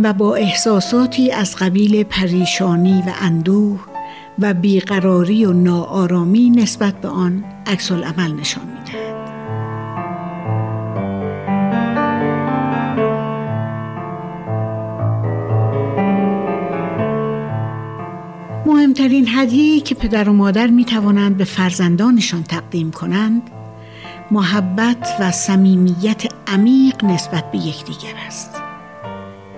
و 0.00 0.12
با 0.12 0.34
احساساتی 0.34 1.30
از 1.30 1.56
قبیل 1.56 2.02
پریشانی 2.02 3.02
و 3.06 3.12
اندوه 3.20 3.80
و 4.38 4.54
بیقراری 4.54 5.44
و 5.44 5.52
ناآرامی 5.52 6.50
نسبت 6.50 7.00
به 7.00 7.08
آن 7.08 7.44
عکس 7.66 7.92
عمل 7.92 8.32
نشان 8.32 8.66
می 8.66 8.92
دهد. 8.92 9.05
مهمترین 18.66 19.28
هدیه‌ای 19.28 19.80
که 19.80 19.94
پدر 19.94 20.28
و 20.28 20.32
مادر 20.32 20.66
می 20.66 20.84
توانند 20.84 21.36
به 21.36 21.44
فرزندانشان 21.44 22.42
تقدیم 22.42 22.90
کنند 22.90 23.42
محبت 24.30 25.16
و 25.20 25.30
صمیمیت 25.30 26.22
عمیق 26.46 27.04
نسبت 27.04 27.50
به 27.50 27.58
یکدیگر 27.58 28.14
است. 28.26 28.50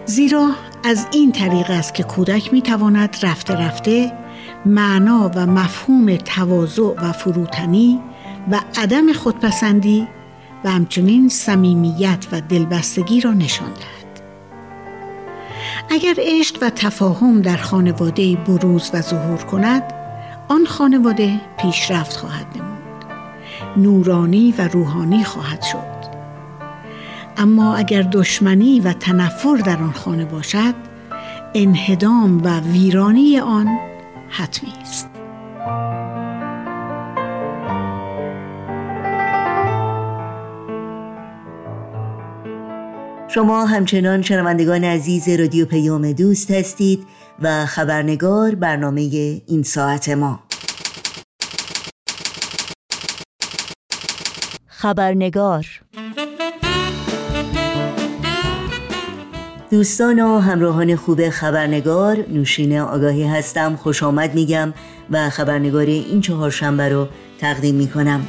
زیرا 0.04 0.50
از 0.84 1.06
این 1.12 1.32
طریق 1.32 1.70
است 1.70 1.94
که 1.94 2.02
کودک 2.02 2.52
می 2.52 2.62
تواند 2.62 3.16
رفته 3.22 3.54
رفته 3.54 4.12
معنا 4.66 5.30
و 5.34 5.46
مفهوم 5.46 6.16
تواضع 6.16 6.82
و 6.82 7.12
فروتنی 7.12 8.00
و 8.50 8.60
عدم 8.76 9.12
خودپسندی 9.12 10.08
و 10.64 10.70
همچنین 10.70 11.28
صمیمیت 11.28 12.26
و 12.32 12.40
دلبستگی 12.40 13.20
را 13.20 13.32
نشان 13.32 13.72
دهد. 13.72 13.97
اگر 15.90 16.14
عشق 16.18 16.58
و 16.62 16.70
تفاهم 16.70 17.40
در 17.40 17.56
خانواده 17.56 18.36
بروز 18.36 18.90
و 18.94 19.00
ظهور 19.00 19.38
کند 19.38 19.82
آن 20.48 20.64
خانواده 20.64 21.40
پیشرفت 21.58 22.16
خواهد 22.16 22.46
نمود. 22.56 23.04
نورانی 23.76 24.54
و 24.58 24.68
روحانی 24.68 25.24
خواهد 25.24 25.62
شد. 25.62 25.98
اما 27.36 27.76
اگر 27.76 28.02
دشمنی 28.02 28.80
و 28.80 28.92
تنفر 28.92 29.56
در 29.56 29.76
آن 29.76 29.92
خانه 29.92 30.24
باشد 30.24 30.74
انهدام 31.54 32.44
و 32.44 32.60
ویرانی 32.60 33.38
آن 33.38 33.78
حتمی 34.28 34.72
است. 34.82 35.07
شما 43.30 43.64
همچنان 43.64 44.22
شنوندگان 44.22 44.84
عزیز 44.84 45.28
رادیو 45.28 45.66
پیام 45.66 46.12
دوست 46.12 46.50
هستید 46.50 47.06
و 47.42 47.66
خبرنگار 47.66 48.54
برنامه 48.54 49.00
این 49.46 49.62
ساعت 49.62 50.08
ما. 50.08 50.40
خبرنگار. 54.66 55.66
دوستان 59.70 60.20
و 60.20 60.38
همراهان 60.38 60.96
خوب 60.96 61.28
خبرنگار 61.28 62.16
نوشین 62.28 62.78
آگاهی 62.78 63.24
هستم 63.24 63.76
خوش 63.76 64.02
آمد 64.02 64.34
میگم 64.34 64.74
و 65.10 65.30
خبرنگار 65.30 65.86
این 65.86 66.20
چهارشنبه 66.20 66.88
رو 66.88 67.08
تقدیم 67.40 67.74
می‌کنم. 67.74 68.26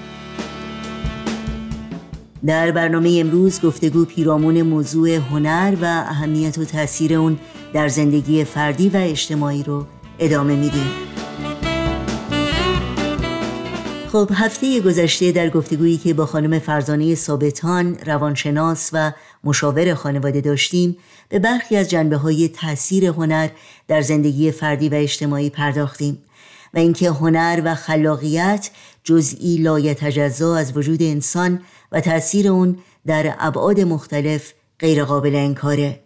در 2.46 2.72
برنامه 2.72 3.18
امروز 3.20 3.62
گفتگو 3.62 4.06
پیرامون 4.06 4.62
موضوع 4.62 5.10
هنر 5.10 5.76
و 5.82 5.86
اهمیت 5.86 6.58
و 6.58 6.66
تاثیر 6.66 7.14
اون 7.14 7.40
در 7.74 7.88
زندگی 7.88 8.44
فردی 8.44 8.90
و 8.90 8.98
اجتماعی 8.98 9.64
رو 9.64 9.86
ادامه 10.20 10.56
میدیم. 10.56 10.92
خب 14.12 14.30
هفته 14.34 14.82
گذشته 14.82 15.32
در 15.32 15.50
گفتگویی 15.50 15.98
که 15.98 16.14
با 16.14 16.26
خانم 16.26 16.60
فرزانه 16.60 17.16
ثابتان 17.16 17.98
روانشناس 18.06 18.90
و 18.94 19.12
مشاور 19.44 19.94
خانواده 19.94 20.42
داشتیم 20.42 20.98
به 21.30 21.40
برخی 21.40 21.76
از 21.76 21.90
جنبه 21.90 22.18
های 22.18 22.48
تاثیر 22.48 23.06
هنر 23.06 23.50
در 23.88 24.02
زندگی 24.02 24.52
فردی 24.52 24.90
و 24.90 24.94
اجتماعی 24.94 25.50
پرداختیم 25.50 26.18
و 26.74 26.78
اینکه 26.78 27.10
هنر 27.10 27.62
و 27.66 27.76
خلاقیت 27.76 28.70
جزئی 29.04 29.58
لایتجزا 29.58 30.56
از 30.56 30.78
وجود 30.78 31.04
انسان 31.04 31.62
و 31.92 32.02
تاثیر 32.02 32.48
اون 32.48 32.78
در 33.06 33.36
ابعاد 33.40 33.80
مختلف 33.80 34.54
غیرقابل 34.80 35.36
انکاره. 35.36 36.00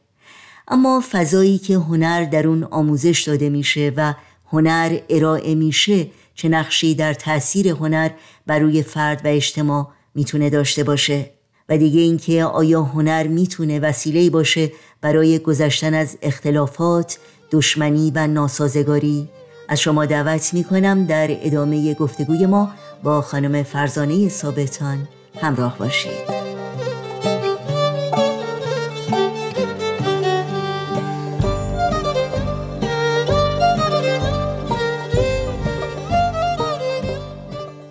اما 0.67 1.03
فضایی 1.11 1.57
که 1.57 1.75
هنر 1.75 2.23
در 2.23 2.47
اون 2.47 2.63
آموزش 2.63 3.23
داده 3.27 3.49
میشه 3.49 3.93
و 3.97 4.13
هنر 4.51 4.99
ارائه 5.09 5.55
میشه 5.55 6.07
چه 6.35 6.49
نقشی 6.49 6.95
در 6.95 7.13
تاثیر 7.13 7.67
هنر 7.67 8.09
بر 8.47 8.59
روی 8.59 8.83
فرد 8.83 9.21
و 9.25 9.27
اجتماع 9.27 9.87
می‌تونه 10.15 10.49
داشته 10.49 10.83
باشه؟ 10.83 11.29
و 11.69 11.77
دیگه 11.77 12.01
اینکه 12.01 12.43
آیا 12.43 12.83
هنر 12.83 13.27
می‌تونه 13.27 13.79
وسیله 13.79 14.29
باشه 14.29 14.71
برای 15.01 15.39
گذشتن 15.39 15.93
از 15.93 16.17
اختلافات، 16.21 17.17
دشمنی 17.51 18.11
و 18.15 18.27
ناسازگاری؟ 18.27 19.29
از 19.67 19.79
شما 19.79 20.05
دعوت 20.05 20.53
می‌کنم 20.53 21.05
در 21.05 21.27
ادامه 21.29 21.93
گفتگوی 21.93 22.45
ما 22.45 22.71
با 23.03 23.21
خانم 23.21 23.63
فرزانه 23.63 24.29
ثابتان. 24.29 25.07
همراه 25.41 25.77
باشید. 25.77 26.42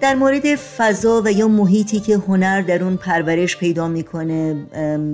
در 0.03 0.15
مورد 0.15 0.55
فضا 0.57 1.23
و 1.25 1.33
یا 1.33 1.49
محیطی 1.49 2.01
که 2.01 2.17
هنر 2.17 2.61
در 2.61 2.85
اون 2.85 2.97
پرورش 2.97 3.57
پیدا 3.57 3.89
می‌کنه 3.89 4.67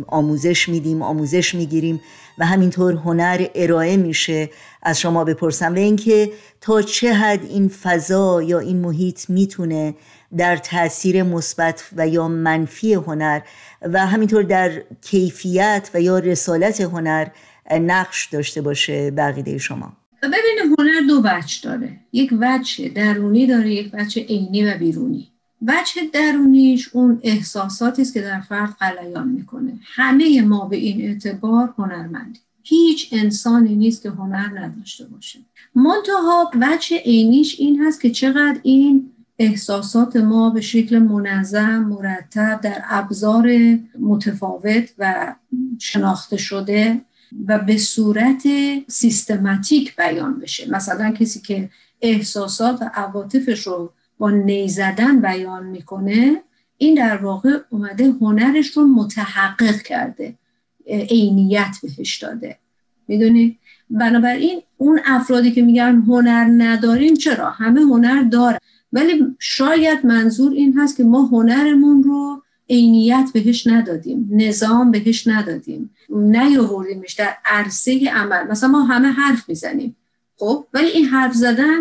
آموزش 0.07 0.69
میدیم 0.69 1.03
آموزش 1.03 1.55
می‌گیریم 1.55 2.01
و 2.39 2.47
همینطور 2.47 2.95
هنر 2.95 3.47
ارائه 3.55 3.97
میشه 3.97 4.51
از 4.83 5.01
شما 5.01 5.25
بپرسم. 5.25 5.75
و 5.75 5.79
اینکه 5.79 6.31
تا 6.61 6.83
چه 6.83 7.13
حد 7.13 7.45
این 7.45 7.69
فضا 7.69 8.43
یا 8.43 8.59
این 8.59 8.77
محیط 8.77 9.31
می‌تونه 9.31 9.95
در 10.37 10.57
تاثیر 10.57 11.23
مثبت 11.23 11.85
و 11.97 12.09
یا 12.09 12.29
منفی 12.29 12.95
هنر 12.95 13.41
و 13.83 14.07
همینطور 14.07 14.43
در 14.43 14.83
کیفیت 15.03 15.91
و 15.95 16.01
یا 16.01 16.19
رسالت 16.19 16.81
هنر 16.81 17.27
نقش 17.71 18.27
داشته 18.27 18.61
باشه 18.61 19.11
بقیده 19.11 19.59
شما؟ 19.59 19.93
ببینید 20.23 20.78
هنر 20.99 21.07
دو 21.07 21.23
وجه 21.25 21.61
داره. 21.63 22.01
یک 22.13 22.35
وجه 22.41 22.89
درونی 22.89 23.47
داره 23.47 23.75
یک 23.75 23.91
وجه 23.93 24.23
عینی 24.23 24.65
و 24.65 24.79
بیرونی. 24.79 25.29
وجه 25.63 26.03
درونیش 26.13 26.89
اون 26.93 27.21
احساساتی 27.23 28.03
است 28.03 28.15
که 28.15 28.21
در 28.21 28.41
فرد 28.41 28.77
غلیان 28.81 29.29
می‌کنه. 29.29 29.73
همه 29.83 30.43
ما 30.43 30.69
به 30.69 30.77
این 30.77 31.01
اعتبار 31.01 31.75
هنرمندیم. 31.79 32.43
هیچ 32.63 33.09
انسانی 33.13 33.75
نیست 33.75 34.03
که 34.03 34.11
هنر 34.11 34.61
نداشته 34.61 35.05
باشه. 35.05 35.39
منتها 35.75 36.51
وجه 36.61 36.97
عینیش 36.97 37.61
این 37.61 37.83
هست 37.83 38.01
که 38.01 38.11
چقدر 38.11 38.61
این 38.63 39.11
احساسات 39.39 40.17
ما 40.17 40.51
به 40.51 40.61
شکل 40.61 40.99
منظم 40.99 41.79
مرتب 41.79 42.61
در 42.63 42.83
ابزار 42.89 43.51
متفاوت 44.01 44.91
و 44.99 45.35
شناخته 45.79 46.37
شده 46.37 47.01
و 47.49 47.59
به 47.59 47.77
صورت 47.77 48.43
سیستماتیک 48.89 49.97
بیان 49.97 50.41
بشه. 50.41 50.71
مثلا 50.71 51.11
کسی 51.11 51.41
که 51.41 51.71
احساسات 52.03 52.83
و 52.83 52.91
عواطفش 52.95 53.67
رو 53.67 53.93
با 54.19 54.31
نیزدن 54.31 55.21
بیان 55.21 55.67
می‌کنه 55.67 56.43
این 56.79 56.95
در 56.95 57.17
واقع 57.17 57.59
اومده 57.71 58.13
هنرش 58.21 58.67
رو 58.77 58.87
متحقق 58.87 59.83
کرده 59.83 60.35
عینیت 60.87 61.77
بهش 61.83 62.19
داده. 62.19 62.59
می‌دونی؟ 63.09 63.59
بنابراین 63.91 64.63
اون 64.77 65.01
افرادی 65.05 65.53
که 65.53 65.63
میگن 65.63 66.03
هنر 66.09 66.45
نداریم 66.45 67.15
چرا؟ 67.15 67.51
همه 67.51 67.81
هنر 67.81 68.23
داره. 68.23 68.59
ولی 68.93 69.37
شاید 69.39 70.07
منظور 70.07 70.53
این 70.53 70.79
هست 70.79 70.97
که 70.97 71.05
ما 71.05 71.23
هنرمون 71.27 72.03
رو 72.03 72.43
عینیت 72.71 73.31
بهش 73.35 73.67
ندادیم 73.67 74.29
نظام 74.33 74.91
بهش 74.91 75.27
ندادیم. 75.27 75.91
نیاوردیمش 76.11 77.13
در 77.13 77.35
عرصه 77.45 78.11
عمل. 78.11 78.47
مثلا 78.51 78.69
ما 78.69 78.85
همه 78.85 79.09
حرف 79.09 79.49
می‌زنیم. 79.49 79.97
خب 80.37 80.67
ولی 80.75 80.87
این 80.87 81.05
حرف 81.05 81.35
زدن 81.35 81.79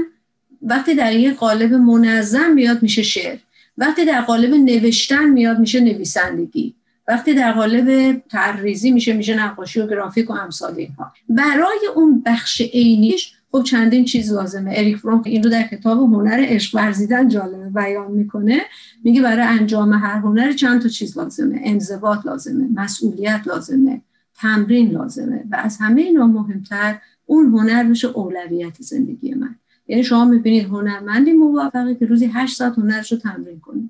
وقتی 0.62 0.96
در 0.96 1.16
یک 1.16 1.36
قالب 1.36 1.74
منظم 1.74 2.52
میاد 2.52 2.84
میشه 2.84 3.04
شعر. 3.04 3.38
وقتی 3.78 4.06
در 4.06 4.22
قالب 4.22 4.54
نوشتن 4.54 5.30
میاد 5.30 5.60
میشه 5.60 5.80
نویسندگی. 5.80 6.74
وقتی 7.08 7.34
در 7.34 7.52
قالب 7.52 8.18
تعریزی 8.30 8.92
میشه 8.92 9.14
میشه 9.14 9.44
نقاشی 9.44 9.80
و 9.80 9.88
گرافیک 9.88 10.30
و 10.30 10.34
امثال 10.34 10.76
اینها. 10.76 11.14
برای 11.30 11.80
اون 11.96 12.24
بخش 12.26 12.62
عینیش 12.62 13.37
خب 13.52 13.64
چندین 13.64 14.06
چیز 14.06 14.34
لازمه. 14.34 14.72
اریک 14.76 14.98
فرانک 14.98 15.28
این 15.28 15.44
رو 15.44 15.50
در 15.50 15.68
کتاب 15.68 16.00
هنر 16.00 16.46
عشق 16.48 16.76
ورزیدن 16.76 17.28
جالبه 17.28 17.70
بیان 17.70 18.12
می‌کنه. 18.12 18.62
میگه 19.04 19.22
برای 19.22 19.46
انجام 19.46 19.94
هر 19.94 20.18
هنر 20.18 20.52
چند 20.52 20.82
تا 20.82 20.90
چیز 20.90 21.18
لازمه. 21.18 21.60
انضباط 21.64 22.26
لازمه 22.26 22.68
مسئولیت 22.74 23.42
لازمه 23.46 24.02
تمرین 24.36 24.92
لازمه 24.92 25.44
و 25.52 25.56
از 25.56 25.78
همه 25.78 26.02
اینا 26.02 26.28
مهمتر 26.28 27.00
اون 27.26 27.46
هنر 27.46 27.84
میشه 27.84 28.08
اولویت 28.08 28.76
زندگی 28.80 29.34
من. 29.34 29.56
یعنی 29.88 30.04
شما 30.04 30.26
می‌بینید 30.26 30.66
هنرمندی 30.66 31.34
موفقی 31.34 31.96
که 31.96 32.06
روزی 32.06 32.26
هشت 32.34 32.58
ساعت 32.58 32.78
هنرش 32.78 33.12
رو 33.12 33.18
تمرین 33.18 33.60
کنه. 33.60 33.90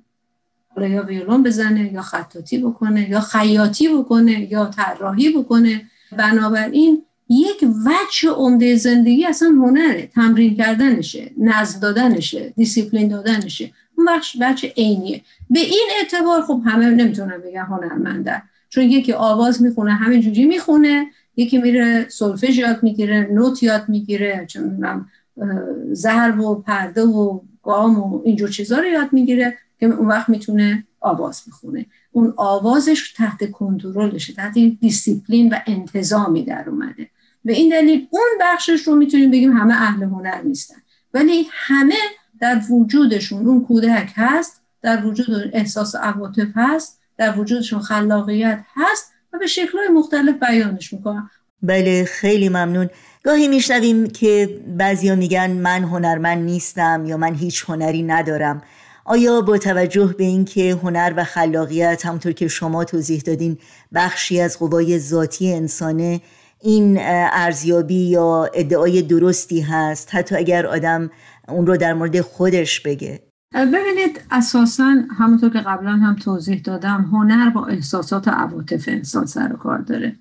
حالا 0.68 0.88
یا 0.88 1.02
ویولون 1.02 1.42
بزنه 1.42 1.92
یا 1.92 2.02
خطاطی 2.02 2.58
بکنه 2.58 3.10
یا 3.10 3.20
خیاطی 3.20 3.88
بکنه 3.88 4.52
یا 4.52 4.66
طراحی 4.66 5.30
بکنه. 5.30 5.82
بنابراین 6.16 7.02
یک 7.28 7.64
وجه 7.86 8.30
عمده 8.30 8.76
زندگی 8.76 9.26
اصلا 9.26 9.48
هنره. 9.48 10.06
تمرین 10.14 10.56
کردنشه 10.56 11.30
نظم 11.38 11.82
دادنشه 11.82 12.52
دیسیپلین 12.56 13.08
دادنشه. 13.08 13.72
اون 13.96 14.06
بخش 14.06 14.36
وجه 14.40 14.72
عینیه. 14.76 15.20
به 15.50 15.60
این 15.60 15.88
اعتبار 15.98 16.42
خب 16.42 16.62
همه 16.66 16.86
نمی‌تونن 16.86 17.38
بگن 17.38 17.64
هنرمندن 17.64 18.42
چون 18.68 18.84
یکی 18.84 19.12
آواز 19.12 19.62
می‌خونه 19.62 19.92
همین 19.92 20.20
جوری 20.20 20.44
می‌خونه 20.44 21.06
یکی 21.36 21.58
میره 21.58 22.08
سولفژ 22.08 22.58
یاد 22.58 22.82
می‌گیره 22.82 23.28
نت 23.32 23.62
یاد 23.62 23.88
می‌گیره 23.88 24.46
چون 24.48 24.84
ضرب 25.92 26.40
و 26.40 26.54
پرده 26.54 27.02
و 27.02 27.40
گام 27.62 27.98
و 27.98 28.22
اینجور 28.24 28.48
چیزا 28.48 28.78
رو 28.78 28.86
یاد 28.86 29.12
می‌گیره 29.12 29.58
که 29.80 29.86
اون 29.86 30.08
وقت 30.08 30.28
می‌تونه 30.28 30.84
آواز 31.00 31.42
می‌خونه 31.46 31.86
اون 32.12 32.34
آوازش 32.36 33.12
تحت 33.12 33.50
کنترلشه 33.50 34.32
تحت 34.32 34.54
دیسیپلین 34.80 35.48
و 35.52 35.56
انتظامی 35.66 36.44
در 36.44 36.64
اومده. 36.68 37.08
به 37.48 37.54
این 37.54 37.68
دلیل 37.68 38.06
اون 38.10 38.28
بخشش 38.40 38.82
رو 38.82 38.94
می‌تونیم 38.94 39.30
بگیم 39.30 39.56
همه 39.56 39.74
اهل 39.74 40.02
هنر 40.02 40.42
نیستن. 40.42 40.74
ولی 41.14 41.46
همه 41.52 41.94
در 42.40 42.60
وجودشون 42.70 43.46
اون 43.46 43.64
کودک 43.64 44.12
هست 44.14 44.62
در 44.82 45.06
وجود 45.06 45.50
احساس 45.52 45.94
عواطف 45.94 46.48
هست 46.56 47.00
در 47.16 47.38
وجودشون 47.38 47.80
خلاقیت 47.80 48.60
هست 48.74 49.12
و 49.32 49.38
به 49.38 49.46
شکلهای 49.46 49.88
مختلف 49.88 50.34
بیانش 50.40 50.92
می‌کنن. 50.92 51.30
بله 51.62 52.04
خیلی 52.04 52.48
ممنون. 52.48 52.90
گاهی 53.24 53.48
میشنویم 53.48 54.10
که 54.10 54.60
بعضیا 54.76 55.14
میگن 55.14 55.50
من 55.50 55.84
هنرمند 55.84 56.44
نیستم 56.44 57.04
یا 57.06 57.16
من 57.16 57.34
هیچ 57.34 57.64
هنری 57.68 58.02
ندارم. 58.02 58.62
آیا 59.04 59.40
با 59.40 59.58
توجه 59.58 60.14
به 60.18 60.24
اینکه 60.24 60.78
هنر 60.82 61.12
و 61.16 61.24
خلاقیت 61.24 62.06
همونطور 62.06 62.32
که 62.32 62.48
شما 62.48 62.84
توضیح 62.84 63.20
دادین 63.20 63.58
بخشی 63.94 64.40
از 64.40 64.58
قوای 64.58 64.98
ذاتی 64.98 65.54
انسانه 65.54 66.20
این 66.62 66.96
ارزیابی 67.32 68.08
یا 68.08 68.50
ادعای 68.54 69.02
درستی 69.02 69.60
هست؟ 69.60 70.14
حتی 70.14 70.36
اگر 70.36 70.66
آدم 70.66 71.10
اون 71.48 71.66
رو 71.66 71.76
در 71.76 71.94
مورد 71.94 72.20
خودش 72.20 72.80
بگه. 72.80 73.22
ببینید 73.54 74.20
اساسا 74.30 74.94
همونطور 75.18 75.50
که 75.50 75.58
قبلا 75.58 75.90
هم 75.90 76.16
توضیح 76.16 76.60
دادم 76.60 77.08
هنر 77.12 77.50
با 77.50 77.66
احساسات 77.66 78.28
و 78.28 78.30
عواطف 78.30 78.84
انسان 78.88 79.26
سر 79.26 79.52
و 79.52 79.56
کار 79.56 79.78
داره 79.78 80.16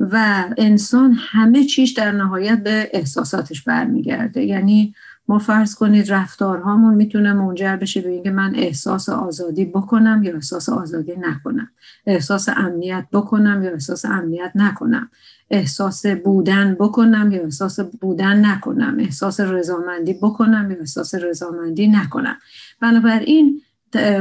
و 0.00 0.44
انسان 0.58 1.16
همه 1.18 1.64
چیش 1.64 1.90
در 1.92 2.12
نهایت 2.12 2.62
به 2.62 2.90
احساساتش 2.92 3.62
برمیگرده. 3.62 4.44
یعنی 4.44 4.94
ما 5.28 5.38
فرض 5.38 5.74
کنید 5.74 6.12
رفتارهامون 6.12 6.94
می‌تونه 6.94 7.32
منجر 7.32 7.76
بشه 7.76 8.00
به 8.00 8.08
اینکه 8.08 8.30
من 8.30 8.54
احساس 8.54 9.08
آزادی 9.08 9.64
بکنم 9.64 10.22
یا 10.22 10.34
احساس 10.34 10.68
آزادی 10.68 11.16
نکنم. 11.16 11.68
احساس 12.06 12.48
امنیت 12.48 13.06
بکنم 13.12 13.62
یا 13.62 13.70
احساس 13.70 14.04
امنیت 14.04 14.52
نکنم. 14.54 15.10
احساس 15.50 16.06
بودن 16.06 16.74
بکنم 16.74 17.32
یا 17.32 17.42
احساس 17.42 17.80
بودن 17.80 18.46
نکنم. 18.46 18.96
احساس 19.00 19.40
رضامندی 19.40 20.14
بکنم 20.14 20.70
یا 20.70 20.78
احساس 20.78 21.14
رضامندی 21.14 21.88
نکنم. 21.88 22.36
بنابراین 22.80 23.60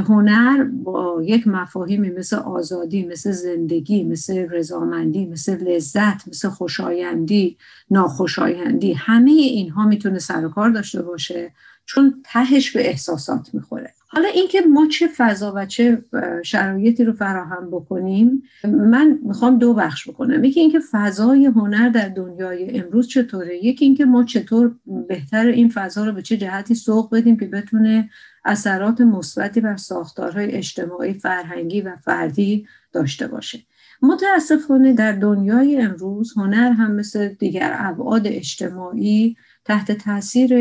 هنر 0.08 0.64
با 0.64 1.22
یک 1.24 1.48
مفاهیمی 1.48 2.10
مثل 2.10 2.36
آزادی 2.36 3.06
مثل 3.06 3.32
زندگی 3.32 4.04
مثل 4.04 4.48
رضامندی 4.50 5.26
مثل 5.26 5.68
لذت 5.68 6.28
مثل 6.28 6.50
خوشایندی 6.50 7.58
ناخوشایندی 7.92 8.94
همه 8.94 9.32
اینها 9.32 9.86
می‌تونه 9.86 10.20
سر 10.20 10.48
کار 10.48 10.70
داشته 10.70 11.02
باشه 11.02 11.52
چون 11.86 12.22
تهش 12.24 12.72
به 12.72 12.90
احساسات 12.90 13.50
می‌خوره. 13.54 13.94
حالا 14.12 14.28
اینکه 14.28 14.62
ما 14.62 14.88
چه 14.88 15.08
فضا 15.18 15.54
و 15.56 15.66
چه 15.66 16.04
شرایطی 16.44 17.04
رو 17.04 17.14
فراهم 17.14 17.68
بکنیم 17.72 18.44
من 18.64 19.20
می‌خوام 19.24 19.60
دو 19.60 19.74
بخش 19.74 20.10
بکنم. 20.10 20.44
یکی 20.44 20.60
اینکه 20.60 20.80
فضای 20.92 21.46
هنر 21.46 21.90
در 21.90 22.10
دنیای 22.10 22.80
امروز 22.80 23.08
چطوره؟ 23.08 23.66
یکی 23.66 23.86
اینکه 23.86 24.06
ما 24.06 24.24
چطور 24.24 24.76
بهتر 25.08 25.46
این 25.46 25.70
فضا 25.70 26.06
رو 26.06 26.12
به 26.12 26.22
چه 26.22 26.38
جهتی 26.38 26.76
سوق 26.76 27.16
بدیم 27.16 27.38
که 27.38 27.46
بتونه 27.46 28.10
اثرات 28.46 29.02
مثبتی 29.02 29.62
بر 29.62 29.78
ساختارهای 29.78 30.52
اجتماعی 30.52 31.14
فرهنگی 31.14 31.82
و 31.82 31.96
فردی 31.96 32.68
داشته 32.94 33.28
باشه. 33.28 33.60
متاسفانه 34.02 34.94
در 34.94 35.12
دنیای 35.12 35.78
امروز 35.82 36.34
هنر 36.38 36.72
هم 36.72 36.96
مثل 36.96 37.28
دیگر 37.28 37.76
ابعاد 37.78 38.28
اجتماعی 38.28 39.36
تحت 39.66 39.92
تاثیر 39.92 40.54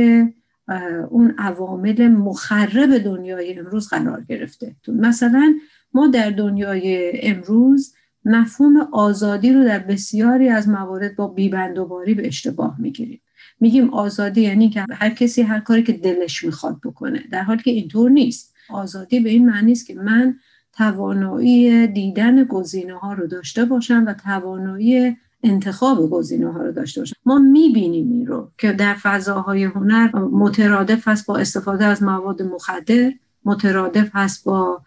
اون 1.11 1.35
عوامل 1.39 2.09
مخرب 2.09 2.99
دنیای 2.99 3.59
امروز 3.59 3.89
قرار 3.89 4.25
گرفته. 4.29 4.77
مثلا 4.89 5.55
ما 5.93 6.07
در 6.07 6.31
دنیای 6.31 7.13
امروز 7.23 7.95
مفهوم 8.25 8.77
آزادی 8.93 9.53
رو 9.53 9.65
در 9.65 9.79
بسیاری 9.79 10.49
از 10.49 10.69
موارد 10.69 11.17
با 11.17 11.29
بیبندوباری 11.29 12.15
به 12.15 12.27
اشتباه 12.27 12.77
می‌گیریم. 12.81 13.21
میگیم 13.61 13.91
آزادی 13.91 14.41
یعنی 14.41 14.71
که 14.71 14.85
هر 14.93 15.11
کسی 15.11 15.43
هر 15.43 15.61
کاری 15.61 15.83
که 15.83 15.93
دلش 15.93 16.45
می‌خواد 16.45 16.81
بکنه. 16.85 17.25
در 17.33 17.43
حالی 17.43 17.63
که 17.63 17.71
اینطور 17.71 18.11
نیست. 18.11 18.55
آزادی 18.71 19.21
به 19.21 19.31
این 19.31 19.47
معنی 19.47 19.73
است 19.73 19.87
که 19.87 19.95
من 19.95 20.35
توانایی 20.73 21.87
دیدن 21.87 22.45
گزینه 22.45 22.99
ها 22.99 23.13
رو 23.13 23.27
داشته 23.27 23.65
باشم 23.65 24.05
و 24.07 24.15
توانایی 24.15 25.17
انتخاب 25.43 26.11
گزینه 26.11 26.53
ها 26.53 26.63
رو 26.63 26.73
داشته 26.73 27.01
باشم 27.01 27.17
ما 27.27 27.39
می‌بینیم 27.39 28.11
این 28.11 28.27
رو 28.27 28.51
که 28.59 28.73
در 28.73 28.95
فضاهای 28.95 29.65
هنر 29.65 30.17
مترادف 30.19 31.09
هست 31.09 31.27
با 31.27 31.37
استفاده 31.37 31.85
از 31.85 32.03
مواد 32.03 32.43
مخدر 32.43 33.13
مترادف 33.45 34.11
هست 34.13 34.45
با 34.45 34.83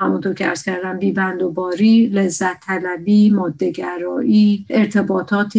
همونطور 0.00 0.34
که 0.34 0.48
ارز 0.48 0.62
کردم 0.62 0.98
بیبند 0.98 1.42
و 1.42 1.50
باری 1.50 2.06
لذت 2.06 2.60
طلبی 2.60 3.30
مادهگرایی 3.30 4.66
ارتباطات 4.70 5.58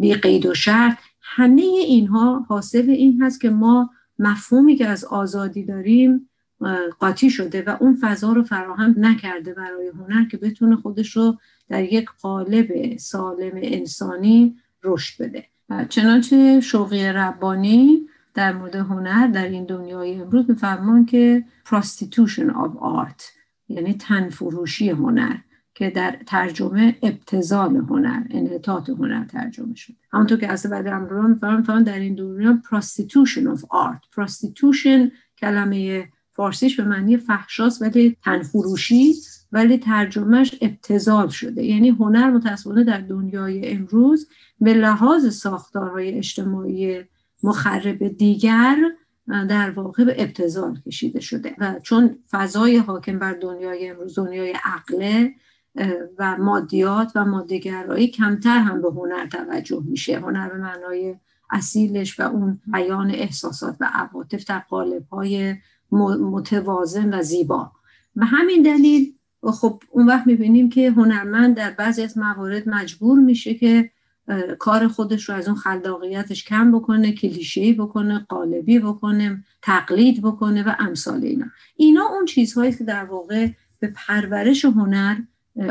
بی 0.00 0.14
قید 0.14 0.46
و 0.46 0.54
شرط. 0.54 0.98
همه 1.20 1.62
اینها 1.62 2.46
حاصل 2.48 2.90
این 2.90 3.22
هست 3.22 3.40
که 3.40 3.50
ما 3.50 3.90
مفهومی 4.18 4.76
که 4.76 4.86
از 4.86 5.04
آزادی 5.04 5.64
داریم 5.64 6.28
قاطی 7.00 7.30
شده 7.30 7.62
و 7.66 7.76
اون 7.80 7.98
فضا 8.00 8.32
رو 8.32 8.42
فراهم 8.42 8.94
نکرده 8.98 9.54
برای 9.54 9.88
هنر 9.88 10.24
که 10.24 10.36
بتونه 10.36 10.76
خودش 10.76 11.16
رو 11.16 11.38
در 11.68 11.92
یک 11.92 12.10
قالب 12.22 12.96
سالم 12.96 13.52
انسانی 13.54 14.56
رشد 14.84 15.22
بده. 15.22 15.44
چنانچه 15.88 16.60
شوقی 16.60 17.04
ربانی 17.04 18.08
در 18.34 18.52
مورد 18.52 18.74
هنر 18.74 19.26
در 19.26 19.48
این 19.48 19.64
دنیای 19.64 20.14
امروز 20.14 20.44
میفرمان 20.50 21.06
که 21.06 21.44
prostitution 21.66 22.50
of 22.50 22.78
art 22.80 23.22
یعنی 23.68 23.94
تنفروشی 23.94 24.90
هنر 24.90 25.36
که 25.74 25.90
در 25.90 26.18
ترجمه 26.26 26.96
ابتزال 27.02 27.76
هنر 27.76 28.22
انحطاط 28.30 28.90
هنر 28.90 29.24
ترجمه 29.24 29.74
شد 29.74 29.92
همونطور 30.12 30.38
که 30.38 30.52
اصلا 30.52 30.70
بعد 30.70 30.86
امرو 30.86 31.28
میفرمان 31.28 31.82
در 31.82 31.98
این 31.98 32.14
دنیا 32.14 32.62
prostitution 32.70 33.56
of 33.56 33.60
art. 33.60 34.20
prostitution 34.20 35.10
کلمه 35.38 36.08
فارسیش 36.32 36.80
به 36.80 36.84
معنی 36.84 37.16
فحشاست 37.16 37.82
ولی 37.82 38.16
تنفروشی 38.24 39.14
ولی 39.54 39.78
ترجمهش 39.78 40.54
ابتزال 40.60 41.28
شده. 41.28 41.64
یعنی 41.64 41.88
هنر 41.88 42.30
متاسفانه 42.30 42.84
در 42.84 43.00
دنیای 43.00 43.68
امروز 43.72 44.28
به 44.60 44.74
لحاظ 44.74 45.36
ساختارهای 45.36 46.18
اجتماعی 46.18 47.04
مخرب 47.42 48.08
دیگر 48.08 48.76
در 49.28 49.70
واقع 49.70 50.04
به 50.04 50.22
ابتزال 50.22 50.80
کشیده 50.86 51.20
شده. 51.20 51.54
و 51.58 51.74
چون 51.82 52.18
فضای 52.30 52.76
حاکم 52.76 53.18
بر 53.18 53.32
دنیای 53.32 53.88
امروز 53.88 54.18
دنیای 54.18 54.54
عقله 54.64 55.34
و 56.18 56.36
مادیات 56.36 57.12
و 57.14 57.24
مادهگرایی 57.24 58.08
کمتر 58.08 58.58
هم 58.58 58.82
به 58.82 58.90
هنر 58.90 59.26
توجه 59.26 59.82
میشه. 59.86 60.18
هنر 60.18 60.48
به 60.48 60.58
معنای 60.58 61.14
اصیلش 61.50 62.20
و 62.20 62.22
اون 62.22 62.60
بیان 62.66 63.10
احساسات 63.10 63.76
و 63.80 63.90
عواطف 63.92 64.44
در 64.44 64.58
قالب 64.58 65.06
های 65.08 65.56
متوازن 66.20 67.14
و 67.14 67.22
زیبا. 67.22 67.72
و 68.16 68.24
همین 68.24 68.62
دلیل 68.62 69.14
خب 69.52 69.82
اون 69.90 70.06
وقت 70.06 70.26
می‌بینیم 70.26 70.68
که 70.68 70.90
هنرمند 70.90 71.56
در 71.56 71.70
بعضی 71.70 72.02
از 72.02 72.18
موارد 72.18 72.68
مجبور 72.68 73.18
میشه 73.18 73.54
که 73.54 73.90
کار 74.58 74.88
خودش 74.88 75.28
رو 75.28 75.34
از 75.34 75.48
اون 75.48 75.56
خلاقیتش 75.56 76.44
کم 76.44 76.72
بکنه 76.72 77.12
کلیشه‌ای 77.12 77.72
بکنه 77.72 78.18
قالبی 78.28 78.78
بکنه 78.78 79.44
تقلید 79.62 80.22
بکنه 80.22 80.62
و 80.62 80.74
امثال 80.78 81.24
اینا. 81.24 81.46
اینا 81.76 82.02
اون 82.04 82.24
چیزهایی 82.24 82.72
که 82.72 82.84
در 82.84 83.04
واقع 83.04 83.48
به 83.80 83.92
پرورش 83.94 84.64
هنر 84.64 85.16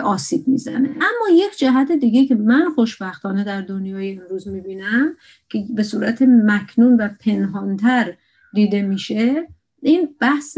آسیب 0.03 0.47
می‌زنه. 0.47 0.89
اما 0.89 1.29
یک 1.33 1.57
جهت 1.57 1.91
دیگه 1.91 2.25
که 2.25 2.35
من 2.35 2.69
خوشبختانه 2.75 3.43
در 3.43 3.61
دنیای 3.61 4.19
امروز 4.19 4.47
می‌بینم 4.47 5.15
که 5.49 5.65
به 5.75 5.83
صورت 5.83 6.21
مکنون 6.21 7.01
و 7.01 7.09
پنهانتر 7.19 8.13
دیده 8.53 8.81
میشه 8.81 9.47
این 9.83 10.15
بحث 10.19 10.57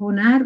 هنر 0.00 0.44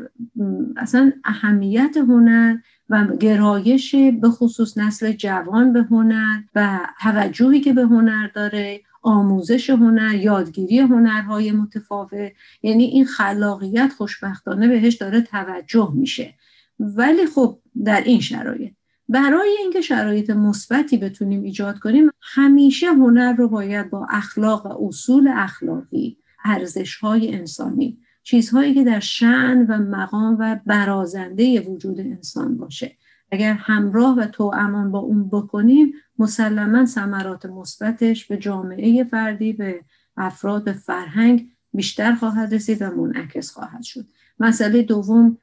اصلا 0.76 1.12
اهمیت 1.24 1.96
هنر 1.96 2.56
و 2.88 3.06
گرایش 3.20 3.94
به 3.94 4.30
خصوص 4.30 4.78
نسل 4.78 5.12
جوان 5.12 5.72
به 5.72 5.82
هنر 5.82 6.42
و 6.54 6.80
توجهی 7.02 7.60
که 7.60 7.72
به 7.72 7.82
هنر 7.82 8.28
داره 8.34 8.80
آموزش 9.02 9.70
هنر 9.70 10.14
یادگیری 10.14 10.78
هنرهای 10.78 11.52
متفاوت 11.52 12.32
یعنی 12.62 12.84
این 12.84 13.04
خلاقیت 13.04 13.92
خوشبختانه 13.96 14.68
بهش 14.68 14.94
داره 14.94 15.20
توجه 15.20 15.92
میشه. 15.94 16.34
ولی 16.80 17.26
خب 17.26 17.58
در 17.84 18.00
این 18.00 18.20
شرایط 18.20 18.72
برای 19.08 19.56
اینکه 19.62 19.80
شرایط 19.80 20.30
مثبتی 20.30 20.96
بتونیم 20.96 21.42
ایجاد 21.42 21.78
کنیم 21.78 22.10
همیشه 22.20 22.86
هنر 22.86 23.32
رو 23.32 23.48
باید 23.48 23.90
با 23.90 24.06
اخلاق 24.10 24.66
و 24.66 24.86
اصول 24.86 25.28
اخلاقی 25.36 26.16
ارزش 26.44 26.96
های 26.96 27.34
انسانی 27.34 27.98
چیزهایی 28.22 28.74
که 28.74 28.84
در 28.84 29.00
شعن 29.00 29.66
و 29.66 29.78
مقام 29.78 30.36
و 30.40 30.60
برازنده 30.66 31.60
وجود 31.60 32.00
انسان 32.00 32.56
باشه. 32.56 32.96
اگر 33.32 33.52
همراه 33.52 34.16
و 34.18 34.26
توامان 34.26 34.90
با 34.90 34.98
اون 34.98 35.28
بکنیم 35.28 35.92
مسلما 36.18 36.86
ثمرات 36.86 37.46
مثبتش 37.46 38.26
به 38.26 38.36
جامعه 38.36 39.04
فردی 39.04 39.52
به 39.52 39.84
افراد 40.16 40.64
به 40.64 40.72
فرهنگ 40.72 41.50
بیشتر 41.74 42.14
خواهد 42.14 42.54
رسید 42.54 42.82
و 42.82 42.90
منعکس 42.90 43.50
خواهد 43.50 43.82
شد. 43.82 44.06
مسئله 44.40 44.82
دوم 44.82 45.38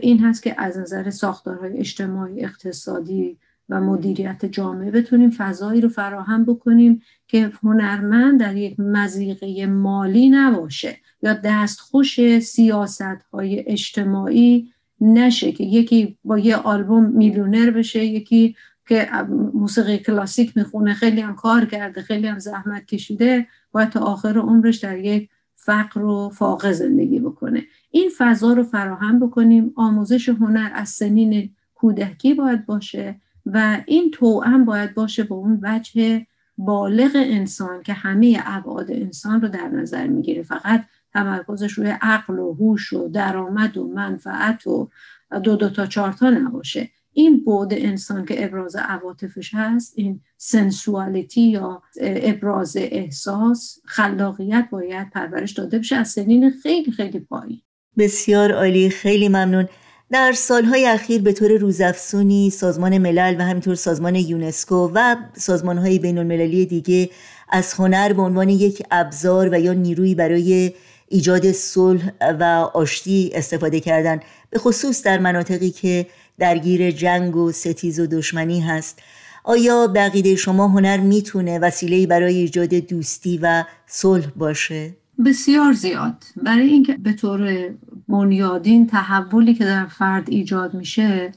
این 0.00 0.18
هست 0.24 0.42
که 0.42 0.60
از 0.60 0.78
نظر 0.78 1.10
ساختارهای 1.10 1.78
اجتماعی 1.78 2.44
اقتصادی 2.44 3.38
و 3.70 3.80
مدیریت 3.80 4.44
جامعه 4.44 4.90
بتونیم 4.90 5.30
فضایی 5.30 5.80
رو 5.80 5.88
فراهم 5.88 6.44
بکنیم 6.44 7.02
که 7.28 7.52
هنرمند 7.62 8.40
در 8.40 8.56
یک 8.56 8.80
مزیقه 8.80 9.66
مالی 9.66 10.28
نباشه 10.28 10.96
یا 11.22 11.32
دستخوش 11.44 12.38
سیاست 12.38 13.02
های 13.32 13.64
اجتماعی 13.66 14.72
نشه 15.00 15.52
که 15.52 15.64
یکی 15.64 16.18
با 16.24 16.38
یه 16.38 16.56
آلبوم 16.56 17.04
میلیونر 17.04 17.70
بشه 17.70 18.04
یکی 18.04 18.56
که 18.88 19.08
موسیقی 19.54 19.98
کلاسیک 19.98 20.56
می‌خونه 20.56 20.94
خیلی 20.94 21.20
هم 21.20 21.34
کار 21.34 21.64
کرده 21.64 22.02
خیلی 22.02 22.26
هم 22.26 22.38
زحمت 22.38 22.86
کشیده 22.86 23.46
باید 23.72 23.88
تا 23.88 24.00
آخر 24.00 24.38
عمرش 24.38 24.76
در 24.76 24.98
یک 24.98 25.28
فقر 25.54 26.02
و 26.02 26.28
فاقه 26.28 26.72
زندگی 26.72 27.20
بکنه. 27.20 27.62
این 27.90 28.10
فضا 28.18 28.52
رو 28.52 28.62
فراهم 28.62 29.20
بکنیم. 29.20 29.72
آموزش 29.76 30.28
هنر 30.28 30.70
از 30.74 30.88
سنین 30.88 31.50
کودکی 31.74 32.34
باید 32.34 32.66
باشه. 32.66 33.20
و 33.46 33.82
این 33.86 34.10
توأم 34.10 34.64
باید 34.64 34.94
باشه 34.94 35.22
با 35.22 35.36
اون 35.36 35.60
وجه 35.62 36.26
بالغ 36.58 37.10
انسان 37.14 37.82
که 37.82 37.92
همه 37.92 38.42
ابعاد 38.44 38.90
انسان 38.90 39.40
رو 39.40 39.48
در 39.48 39.68
نظر 39.68 40.06
می‌گیره. 40.06 40.42
فقط 40.42 40.84
تمرکزش 41.12 41.72
روی 41.72 41.90
عقل 42.02 42.38
و 42.38 42.52
هوش 42.52 42.92
و 42.92 43.08
درآمد 43.08 43.76
و 43.76 43.88
منفعت 43.88 44.66
و 44.66 44.90
دو 45.44 45.56
دو 45.56 45.70
تا 45.70 45.86
چهار 45.86 46.12
تا 46.12 46.30
نباشه. 46.30 46.90
این 47.12 47.44
بعد 47.44 47.68
انسان 47.72 48.24
که 48.24 48.44
ابراز 48.44 48.76
عواطفش 48.76 49.54
هست 49.54 49.92
این 49.96 50.20
سنسوالیتی 50.36 51.40
یا 51.40 51.82
ابراز 52.00 52.76
احساس 52.76 53.78
خلاقیت 53.84 54.68
باید 54.70 55.10
پرورش 55.10 55.52
داده 55.52 55.78
بشه 55.78 55.96
از 55.96 56.08
سنین 56.08 56.50
خیلی 56.62 56.92
خیلی 56.92 57.20
پایین. 57.20 57.60
بسیار 57.98 58.52
عالی 58.52 58.90
خیلی 58.90 59.28
ممنون. 59.28 59.68
در 60.12 60.32
سالهای 60.32 60.86
اخیر 60.86 61.22
به 61.22 61.32
طور 61.32 61.52
روزافزونی 61.52 62.50
سازمان 62.50 62.98
ملل 62.98 63.36
و 63.38 63.44
همینطور 63.44 63.74
سازمان 63.74 64.14
یونسکو 64.14 64.90
و 64.94 65.16
سازمانهای 65.36 65.98
بین 65.98 66.18
المللی 66.18 66.66
دیگه 66.66 67.10
از 67.48 67.72
هنر 67.72 68.12
به 68.12 68.22
عنوان 68.22 68.48
یک 68.48 68.82
ابزار 68.90 69.48
و 69.52 69.60
یا 69.60 69.72
نیروی 69.72 70.14
برای 70.14 70.72
ایجاد 71.08 71.52
صلح 71.52 72.12
و 72.40 72.44
آشتی 72.74 73.30
استفاده 73.34 73.80
کردن 73.80 74.20
به 74.50 74.58
خصوص 74.58 75.02
در 75.02 75.18
مناطقی 75.18 75.70
که 75.70 76.06
درگیر 76.38 76.90
جنگ 76.90 77.36
و 77.36 77.52
ستیز 77.52 78.00
و 78.00 78.06
دشمنی 78.06 78.60
هست 78.60 78.98
آیا 79.44 79.86
بقیده 79.86 80.36
شما 80.36 80.68
هنر 80.68 80.96
می‌تونه 80.96 81.58
وسیله 81.58 82.06
برای 82.06 82.36
ایجاد 82.36 82.74
دوستی 82.74 83.38
و 83.42 83.64
صلح 83.86 84.26
باشه؟ 84.36 84.94
بسیار 85.26 85.72
زیاد. 85.72 86.24
برای 86.42 86.68
اینکه 86.68 86.96
به 86.96 87.12
طور 87.12 87.70
بنیادین 88.08 88.86
تحولی 88.86 89.54
که 89.54 89.64
در 89.64 89.86
فرد 89.86 90.30
ایجاد 90.30 90.74
میشه 90.74 91.32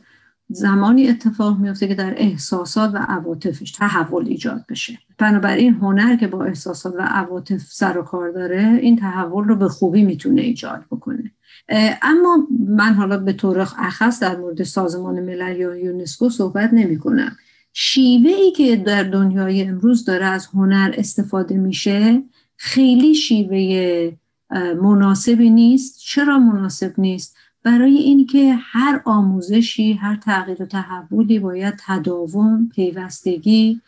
زمانی 0.49 1.09
اتفاق 1.09 1.59
میفته 1.59 1.87
که 1.87 1.95
در 1.95 2.13
احساسات 2.17 2.91
و 2.93 2.97
عواطفش 2.97 3.71
تحول 3.71 4.27
ایجاد 4.27 4.65
بشه. 4.69 4.99
بنابراین 5.17 5.73
هنر 5.73 6.15
که 6.15 6.27
با 6.27 6.43
احساسات 6.43 6.93
و 6.95 7.01
عواطف 7.01 7.61
سر 7.61 7.97
و 7.97 8.03
کار 8.03 8.31
داره 8.31 8.79
این 8.81 8.95
تحول 8.95 9.47
رو 9.47 9.55
به 9.55 9.69
خوبی 9.69 10.05
می‌تونه 10.05 10.41
ایجاد 10.41 10.85
بکنه. 10.91 11.31
اما 12.01 12.47
من 12.67 12.93
حالا 12.93 13.17
به 13.17 13.33
طور 13.33 13.59
اخص 13.59 14.19
در 14.19 14.37
مورد 14.37 14.63
سازمان 14.63 15.19
ملل 15.19 15.59
یا 15.59 15.75
یونسکو 15.75 16.29
صحبت 16.29 16.69
نمی 16.73 16.99
کنم 16.99 17.35
شیوه 17.73 18.31
ای 18.31 18.51
که 18.51 18.75
در 18.75 19.03
دنیای 19.03 19.63
امروز 19.63 20.05
داره 20.05 20.25
از 20.25 20.45
هنر 20.45 20.93
استفاده 20.97 21.57
میشه 21.57 22.23
خیلی 22.65 23.15
شیوه 23.15 24.11
مناسبی 24.81 25.49
نیست. 25.49 25.99
چرا 25.99 26.39
مناسب 26.39 26.93
نیست؟ 26.97 27.35
برای 27.63 27.97
اینکه 27.97 28.53
هر 28.59 29.01
آموزشی 29.05 29.93
هر 29.93 30.15
تغییر 30.15 30.63
و 30.63 30.65
تحولی 30.65 31.39
باید 31.39 31.73
تداوم 31.85 32.69
پیوستگی 32.75 33.81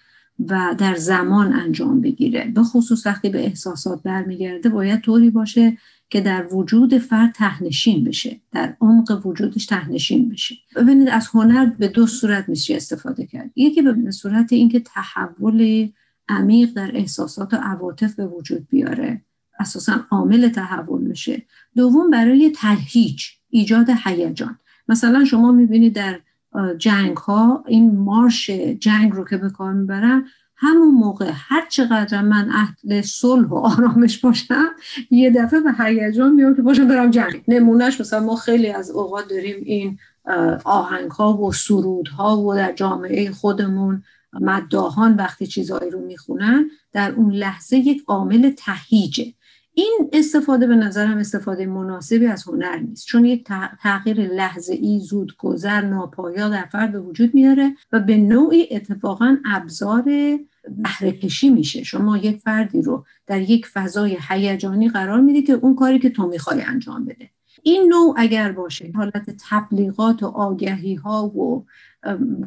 و 0.50 0.76
در 0.78 0.96
زمان 0.96 1.54
انجام 1.54 2.02
بگیره. 2.02 2.52
به 2.56 2.64
خصوص 2.64 3.06
وقتی 3.06 3.30
به 3.30 3.46
احساسات 3.46 4.04
برمیگرده 4.04 4.70
باید 4.70 5.02
طوری 5.02 5.30
باشه 5.30 5.78
که 6.10 6.22
در 6.22 6.48
وجود 6.52 6.98
فرد 6.98 7.32
تهنشین 7.32 8.04
بشه. 8.04 8.40
در 8.52 8.76
عمق 8.82 9.26
وجودش 9.26 9.66
تهنشین 9.66 10.30
بشه. 10.30 10.56
ببینید 10.76 11.10
از 11.10 11.28
هنر 11.28 11.66
به 11.66 11.88
دو 11.88 12.08
صورت 12.08 12.50
میشه 12.50 12.76
استفاده 12.76 13.26
کرد. 13.26 13.52
یکی 13.56 13.82
به 13.82 14.12
صورت 14.12 14.54
اینکه 14.54 14.80
تحول 14.80 15.90
عمیق 16.30 16.74
در 16.74 16.92
احساسات 16.94 17.54
و 17.54 17.58
عواطف 17.58 18.16
به 18.16 18.28
وجود 18.28 18.68
بیاره. 18.70 19.22
اساسا 19.60 20.06
عامل 20.12 20.50
تحول 20.50 21.08
بشه 21.08 21.46
دوم 21.76 22.10
برای 22.10 22.50
ترهیج 22.50 23.24
ایجاد 23.50 23.88
هیجان. 24.06 24.60
مثلا 24.88 25.26
شما 25.26 25.52
می‌بینید 25.52 25.96
در 25.96 26.20
جنگ 26.78 27.18
ها 27.18 27.64
این 27.68 27.98
مارش 27.98 28.50
جنگ 28.80 29.14
رو 29.14 29.26
که 29.26 29.38
به 29.38 29.50
کار 29.50 29.74
می‌برن 29.74 30.26
همون 30.56 30.94
موقع 30.94 31.32
هر 31.34 31.66
چقدر 31.70 32.22
من 32.22 32.50
اهل 32.52 33.02
صلح 33.02 33.48
و 33.48 33.56
آرامش 33.56 34.18
باشم 34.18 34.66
یه 35.12 35.32
دفعه 35.32 35.60
به 35.60 35.74
هیجان 35.80 36.34
میام 36.34 36.56
که 36.56 36.62
باشم 36.62 36.88
برم 36.88 37.12
جنگ. 37.12 37.44
نمونهش 37.48 38.02
مثلا 38.02 38.20
ما 38.20 38.36
خیلی 38.36 38.72
از 38.72 38.90
اوقات 38.90 39.30
داریم 39.30 39.56
این 39.66 39.98
آهنگ 40.64 41.12
ها 41.12 41.38
و 41.38 41.54
سرود 41.54 42.08
ها 42.08 42.42
و 42.42 42.56
در 42.56 42.74
جامعه 42.74 43.32
خودمون 43.32 44.04
مداهان 44.42 45.16
وقتی 45.16 45.48
چیزهایی 45.48 45.92
رو 45.92 46.00
می‌خونن 46.00 46.70
در 46.92 47.12
اون 47.12 47.32
لحظه 47.32 47.78
یک 47.78 48.04
عامل 48.08 48.52
تهیجه. 48.58 49.34
این 49.78 50.10
استفاده 50.14 50.68
به 50.68 50.76
نظرم 50.76 51.18
استفاده 51.18 51.66
مناسبی 51.66 52.26
از 52.26 52.44
هنر 52.44 52.76
نیست 52.76 53.06
چون 53.06 53.26
یک 53.26 53.48
تغییر 53.82 54.34
لحظه 54.34 54.74
ای 54.74 55.00
زود 55.00 55.38
گذر 55.38 55.82
ناپایا 55.82 56.50
در 56.50 56.66
فرد 56.66 56.92
به 56.92 57.00
وجود 57.00 57.36
میاره 57.36 57.76
و 57.92 58.00
به 58.00 58.18
نوعی 58.18 58.68
اتفاقا 58.72 59.38
ابزار 59.46 60.04
بهره 60.78 61.20
میشه. 61.44 61.84
شما 61.84 62.18
یک 62.18 62.38
فردی 62.38 62.82
رو 62.82 63.06
در 63.28 63.42
یک 63.42 63.68
فضای 63.68 64.18
هیجانی 64.30 64.90
قرار 64.90 65.22
می‌دید 65.22 65.48
که 65.48 65.54
اون 65.54 65.76
کاری 65.76 66.00
که 66.00 66.10
تو 66.10 66.28
می‌خوای 66.28 66.62
انجام 66.62 67.06
بده. 67.06 67.30
این 67.64 67.90
نوع 67.90 68.14
اگر 68.18 68.52
باشه 68.52 68.92
حالت 68.96 69.36
تبلیغات 69.50 70.24
و 70.24 70.26
آگهی 70.26 70.96
ها 70.96 71.28
و 71.28 71.66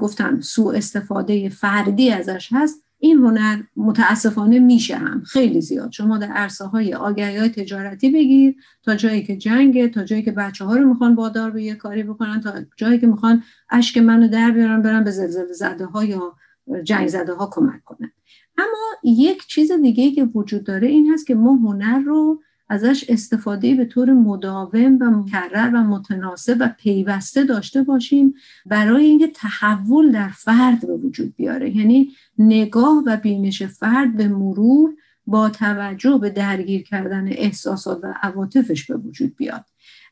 گفتم 0.00 0.40
سوء 0.40 0.76
استفاده 0.76 1.48
فردی 1.48 2.10
ازش 2.10 2.48
هست 2.52 2.84
این 2.98 3.18
هنر 3.18 3.62
متاسفانه 3.76 4.58
میشه 4.58 4.96
هم 4.96 5.22
خیلی 5.22 5.60
زیاد. 5.60 5.92
شما 5.92 6.18
در 6.18 6.26
عرصه 6.26 6.64
های 6.64 6.94
آگهی 6.94 7.36
های 7.36 7.48
تجارتی 7.48 8.10
بگیر 8.10 8.54
تا 8.82 8.94
جایی 8.94 9.22
که 9.22 9.36
جنگه 9.36 9.88
تا 9.88 10.04
جایی 10.04 10.22
که 10.22 10.32
بچه 10.32 10.64
ها 10.64 10.76
رو 10.76 10.88
می‌خوان 10.88 11.14
بادار 11.14 11.50
به 11.50 11.62
یه 11.62 11.74
کاری 11.74 12.02
بکنن 12.02 12.40
تا 12.40 12.52
جایی 12.76 12.98
که 12.98 13.06
می‌خوان 13.06 13.42
اشک 13.70 13.98
منو 13.98 14.28
در 14.28 14.50
بیارن 14.50 14.82
برن 14.82 15.04
به 15.04 15.10
زلزله 15.10 15.52
زده 15.52 15.84
ها 15.84 16.04
یا 16.04 16.36
جنگ 16.82 17.08
زده 17.08 17.32
ها 17.32 17.50
کمک 17.52 17.84
کنن. 17.84 18.12
اما 18.58 19.12
یک 19.12 19.46
چیز 19.46 19.72
دیگه 19.72 20.10
که 20.10 20.24
وجود 20.24 20.64
داره 20.64 20.88
این 20.88 21.12
هست 21.12 21.26
که 21.26 21.34
ما 21.34 21.54
هنر 21.54 21.98
رو 21.98 22.42
ازش 22.68 23.04
استفاده 23.08 23.74
به 23.74 23.84
طور 23.84 24.12
مداوم 24.12 24.98
و 25.00 25.10
مکرر 25.10 25.70
و 25.74 25.78
متناسب 25.78 26.56
و 26.60 26.68
پیوسته 26.78 27.44
داشته 27.44 27.82
باشیم 27.82 28.34
برای 28.66 29.04
اینکه 29.04 29.28
تحول 29.28 30.12
در 30.12 30.28
فرد 30.28 30.86
به 30.86 30.96
وجود 30.96 31.34
بیاره. 31.36 31.76
یعنی 31.76 32.10
نگاه 32.38 33.02
و 33.06 33.16
بینش 33.16 33.62
فرد 33.62 34.16
به 34.16 34.28
مرور 34.28 34.94
با 35.26 35.50
توجه 35.50 36.18
به 36.18 36.30
درگیر 36.30 36.82
کردن 36.82 37.28
احساسات 37.28 38.00
و 38.02 38.14
عواطفش 38.22 38.86
به 38.90 38.96
وجود 38.96 39.36
بیاد. 39.36 39.64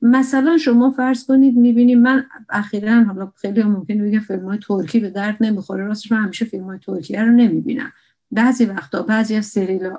مثلا 0.03 0.59
شما 0.59 0.91
فرض 0.91 1.25
کنید 1.25 1.57
می‌بینید 1.57 1.99
من 1.99 2.27
اخیرا 2.51 3.05
حالا 3.05 3.33
خیلی 3.37 3.63
ممکن 3.63 3.99
بگم 3.99 4.19
فیلم 4.19 4.45
های 4.45 4.59
ترکی 4.59 5.01
به 5.01 5.11
درد 5.11 5.37
نمی‌خوره 5.41 5.85
راستش 5.85 6.13
من 6.13 6.23
همیشه 6.23 6.45
فیلم 6.45 6.65
های 6.65 6.79
ترکیه 6.79 7.23
رو 7.23 7.31
نمی‌بینم. 7.31 7.93
بعضی 8.31 8.65
وقتا 8.65 9.03
بعضی 9.03 9.35
از 9.35 9.47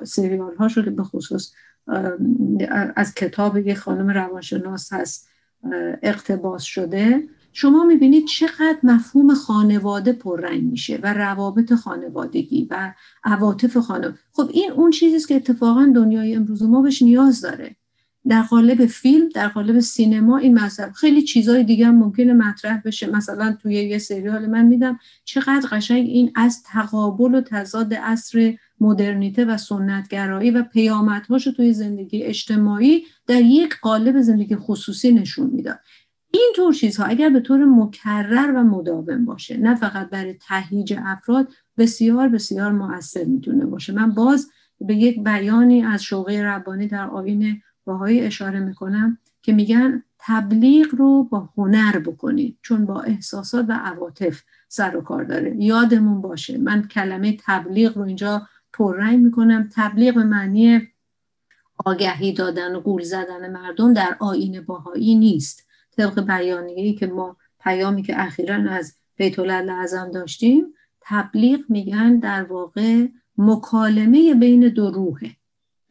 سریال 0.04 0.56
هاشو 0.60 0.84
که 0.84 0.90
به 0.90 1.04
خصوص 1.04 1.54
از 2.96 3.14
کتاب 3.16 3.58
یک 3.58 3.78
خانم 3.78 4.08
روانشناس 4.10 4.94
هست 4.94 5.30
اقتباس 6.04 6.64
شده. 6.64 7.24
شما 7.54 7.84
می‌بینید 7.84 8.26
چقدر 8.28 8.78
مفهوم 8.84 9.34
خانواده 9.34 10.14
پررنگ 10.14 10.64
میشه 10.64 11.00
و 11.04 11.14
روابط 11.14 11.74
خانوادگی 11.74 12.68
و 12.72 12.94
عواطف 13.24 13.78
خانواده 13.78 14.18
خب 14.34 14.50
این 14.54 14.72
اون 14.72 14.92
چیزیست 14.92 15.28
که 15.28 15.36
اتفاقا 15.36 15.92
دنیای 15.96 16.36
امروز 16.36 16.64
ما 16.64 16.82
بهش 16.82 17.02
نیاز 17.02 17.42
داره. 17.42 17.76
در 18.30 18.42
قالب 18.42 18.86
فیلم 18.86 19.30
در 19.30 19.48
قالب 19.48 19.80
سینما 19.80 20.38
این 20.38 20.60
مسئله 20.60 20.92
خیلی 20.92 21.22
چیزهای 21.22 21.64
دیگه 21.64 21.92
ممکنه 21.92 22.34
مطرح 22.34 22.82
بشه. 22.86 23.08
مثلا 23.08 23.58
توی 23.62 23.74
یه 23.74 23.98
سریال 23.98 24.46
من 24.46 24.66
میدم 24.66 25.00
چقدر 25.26 25.68
قشنگ 25.72 26.08
این 26.08 26.32
از 26.36 26.64
تقابل 26.64 27.36
و 27.36 27.42
تضاد 27.42 27.94
اصر 27.94 28.58
مدرنیته 28.80 29.46
و 29.46 29.58
سنتگرایی 29.58 30.52
و 30.52 30.64
پیامدهاش 30.64 31.44
توی 31.44 31.74
زندگی 31.74 32.24
اجتماعی 32.24 33.04
در 33.28 33.42
یک 33.42 33.76
قالب 33.82 34.22
زندگی 34.22 34.56
خصوصی 34.56 35.12
نشون 35.12 35.50
می‌داد. 35.50 35.80
این 36.32 36.54
طور 36.56 36.74
چیزها 36.74 37.06
اگر 37.06 37.30
به 37.30 37.40
طور 37.40 37.66
مکرر 37.66 38.54
و 38.56 38.64
مداوم 38.64 39.26
باشه 39.26 39.58
نه 39.58 39.76
فقط 39.76 40.10
برای 40.10 40.34
تهییج 40.34 40.94
افراد 41.06 41.48
بسیار 41.78 42.30
بسیار 42.30 42.72
موثر 42.72 43.24
می‌تونه 43.24 43.66
باشه. 43.66 43.94
من 43.94 44.12
باز 44.12 44.50
به 44.82 44.96
یک 44.96 45.24
بیانی 45.24 45.84
از 45.84 46.04
شوقه 46.04 46.42
ربانی 46.42 46.88
در 46.88 47.08
آین 47.08 47.62
باهایی 47.88 48.22
اشاره 48.22 48.60
می‌کنم 48.60 49.18
که 49.42 49.54
میگن 49.54 50.04
تبلیغ 50.20 50.96
رو 50.96 51.24
با 51.24 51.50
هنر 51.58 52.00
بکنید 52.00 52.58
چون 52.62 52.86
با 52.86 53.02
احساسات 53.02 53.66
و 53.70 53.72
عواطف 53.72 54.42
سر 54.68 54.98
و 54.98 55.02
کار 55.02 55.24
داره. 55.24 55.56
یادمون 55.64 56.22
باشه 56.22 56.58
من 56.58 56.88
کلمه 56.88 57.38
تبلیغ 57.46 57.98
رو 57.98 58.04
اینجا 58.04 58.48
پررنگ 58.74 59.20
می‌کنم. 59.20 59.70
تبلیغ 59.76 60.16
به 60.16 60.24
معنی 60.24 60.82
آگهی 61.86 62.34
دادن 62.34 62.76
و 62.76 62.82
گول 62.82 63.04
زدن 63.04 63.52
مردم 63.52 63.94
در 63.94 64.16
آین 64.20 64.62
باهایی 64.62 65.16
نیست. 65.16 65.68
طبق 65.98 66.26
بیانیه‌ای 66.26 66.94
که 66.94 67.08
ما 67.08 67.38
پیامی 67.60 68.04
که 68.04 68.22
اخیرا 68.22 68.56
از 68.56 68.96
بیت 69.16 69.40
لازم 69.40 70.12
داشتیم 70.14 70.66
تبلیغ 71.02 71.60
میگن 71.70 72.20
در 72.20 72.44
واقع 72.44 73.08
مکالمه 73.38 74.34
بین 74.34 74.70
دو 74.70 74.92
روحه. 74.92 75.32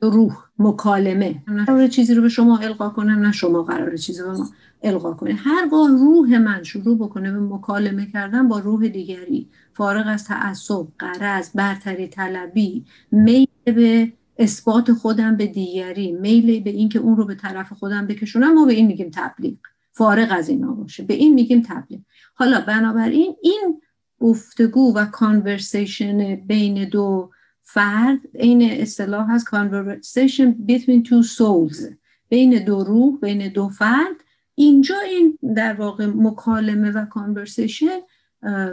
روح 0.00 0.36
مکالمه. 0.58 1.42
قرار 1.66 1.86
چیزی 1.86 2.14
رو 2.14 2.22
به 2.22 2.28
شما 2.28 2.58
القا 2.58 2.88
کنم 2.88 3.18
نه 3.18 3.32
شما 3.32 3.62
قرار 3.62 3.96
چیزی 3.96 4.22
رو 4.22 4.30
به 4.30 4.36
ما 4.36 4.50
القا 4.82 5.12
کنه. 5.12 5.34
هرگاه 5.34 5.90
روح 5.90 6.38
من 6.38 6.62
شروع 6.62 6.98
بکنه 6.98 7.32
به 7.32 7.40
مکالمه 7.40 8.06
کردن 8.06 8.48
با 8.48 8.58
روح 8.58 8.88
دیگری 8.88 9.48
فارغ 9.72 10.04
از 10.06 10.24
تعصب 10.24 10.86
قرض 10.98 11.50
برتری 11.54 12.08
طلبی 12.08 12.84
میل 13.12 13.46
به 13.64 14.12
اثبات 14.38 14.92
خودم 14.92 15.36
به 15.36 15.46
دیگری 15.46 16.12
میل 16.12 16.62
به 16.62 16.70
اینکه 16.70 16.98
اون 16.98 17.16
رو 17.16 17.24
به 17.24 17.34
طرف 17.34 17.72
خودم 17.72 18.06
بکشونم 18.06 18.54
ما 18.54 18.64
به 18.64 18.72
این 18.72 18.86
میگیم 18.86 19.10
تبلیغ. 19.14 19.56
فارغ 19.92 20.28
از 20.30 20.48
اینا 20.48 20.72
باشه. 20.72 21.02
به 21.02 21.14
این 21.14 21.34
میگیم 21.34 21.62
تبلیغ. 21.62 22.00
حالا 22.34 22.60
بنابراین 22.60 23.36
این 23.42 23.80
گفتگو 24.20 24.94
و 24.96 25.04
کانورسیشن 25.04 26.36
بین 26.36 26.88
دو 26.88 27.30
فرد 27.68 28.18
این 28.34 28.62
اصطلاح 28.62 29.30
هست 29.30 29.46
conversation 29.46 30.54
between 30.68 31.02
two 31.08 31.22
souls. 31.38 31.84
بین 32.28 32.64
دو 32.64 32.84
روح 32.84 33.18
بین 33.20 33.48
دو 33.48 33.68
فرد. 33.68 34.16
اینجا 34.54 34.94
این 35.00 35.38
در 35.56 35.74
واقع 35.74 36.06
مکالمه 36.06 36.90
و 36.90 37.04
کانورسیشن 37.04 37.98